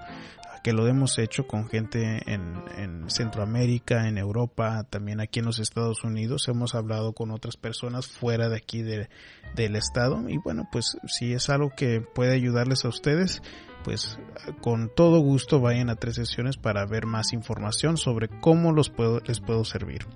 que 0.62 0.72
lo 0.72 0.86
hemos 0.86 1.18
hecho 1.18 1.46
con 1.46 1.68
gente 1.68 2.22
en, 2.26 2.62
en, 2.76 3.10
Centroamérica, 3.10 4.08
en 4.08 4.18
Europa, 4.18 4.84
también 4.90 5.20
aquí 5.20 5.38
en 5.38 5.46
los 5.46 5.58
Estados 5.58 6.04
Unidos. 6.04 6.48
Hemos 6.48 6.74
hablado 6.74 7.12
con 7.12 7.30
otras 7.30 7.56
personas 7.56 8.06
fuera 8.06 8.48
de 8.48 8.56
aquí 8.56 8.82
del 8.82 9.76
estado. 9.76 10.28
Y 10.28 10.38
bueno, 10.38 10.68
pues 10.70 10.98
si 11.06 11.32
es 11.32 11.48
algo 11.48 11.70
que 11.76 12.00
puede 12.00 12.34
ayudarles 12.34 12.84
a 12.84 12.88
ustedes, 12.88 13.40
pues 13.84 14.18
con 14.60 14.90
todo 14.94 15.20
gusto 15.20 15.60
vayan 15.60 15.90
a 15.90 15.96
tres 15.96 16.16
sesiones 16.16 16.56
para 16.56 16.84
ver 16.84 17.06
más 17.06 17.32
información 17.32 17.96
sobre 17.96 18.28
cómo 18.28 18.72
los 18.72 18.90
puedo, 18.90 19.20
les 19.20 19.40
puedo 19.40 19.64
servir. 19.64 20.06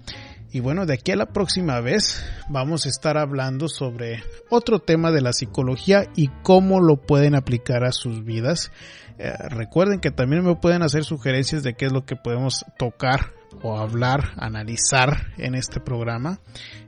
Y 0.54 0.60
bueno, 0.60 0.84
de 0.84 0.92
aquí 0.92 1.12
a 1.12 1.16
la 1.16 1.32
próxima 1.32 1.80
vez 1.80 2.22
vamos 2.50 2.84
a 2.84 2.90
estar 2.90 3.16
hablando 3.16 3.68
sobre 3.68 4.22
otro 4.50 4.80
tema 4.80 5.10
de 5.10 5.22
la 5.22 5.32
psicología 5.32 6.04
y 6.14 6.28
cómo 6.42 6.78
lo 6.78 6.98
pueden 6.98 7.34
aplicar 7.34 7.84
a 7.84 7.92
sus 7.92 8.22
vidas. 8.22 8.70
Eh, 9.18 9.32
recuerden 9.48 9.98
que 9.98 10.10
también 10.10 10.44
me 10.44 10.54
pueden 10.54 10.82
hacer 10.82 11.04
sugerencias 11.04 11.62
de 11.62 11.72
qué 11.72 11.86
es 11.86 11.92
lo 11.92 12.04
que 12.04 12.16
podemos 12.16 12.66
tocar 12.78 13.32
o 13.62 13.78
hablar, 13.78 14.34
analizar 14.36 15.32
en 15.38 15.54
este 15.54 15.80
programa. 15.80 16.38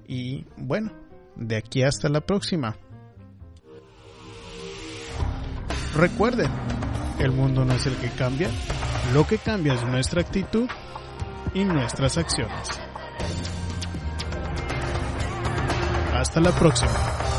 Y 0.07 0.45
bueno, 0.59 0.93
de 1.35 1.57
aquí 1.57 1.83
hasta 1.83 2.11
la 2.11 2.21
próxima. 2.21 2.77
Recuerden, 5.97 6.51
el 7.19 7.33
mundo 7.33 7.65
no 7.65 7.73
es 7.73 7.87
el 7.87 7.97
que 7.97 8.11
cambia, 8.11 8.51
lo 9.15 9.27
que 9.27 9.39
cambia 9.39 9.73
es 9.73 9.83
nuestra 9.85 10.21
actitud 10.21 10.69
y 11.55 11.65
nuestras 11.65 12.19
acciones. 12.19 12.69
Hasta 16.15 16.41
la 16.41 16.53
próxima. 16.53 17.34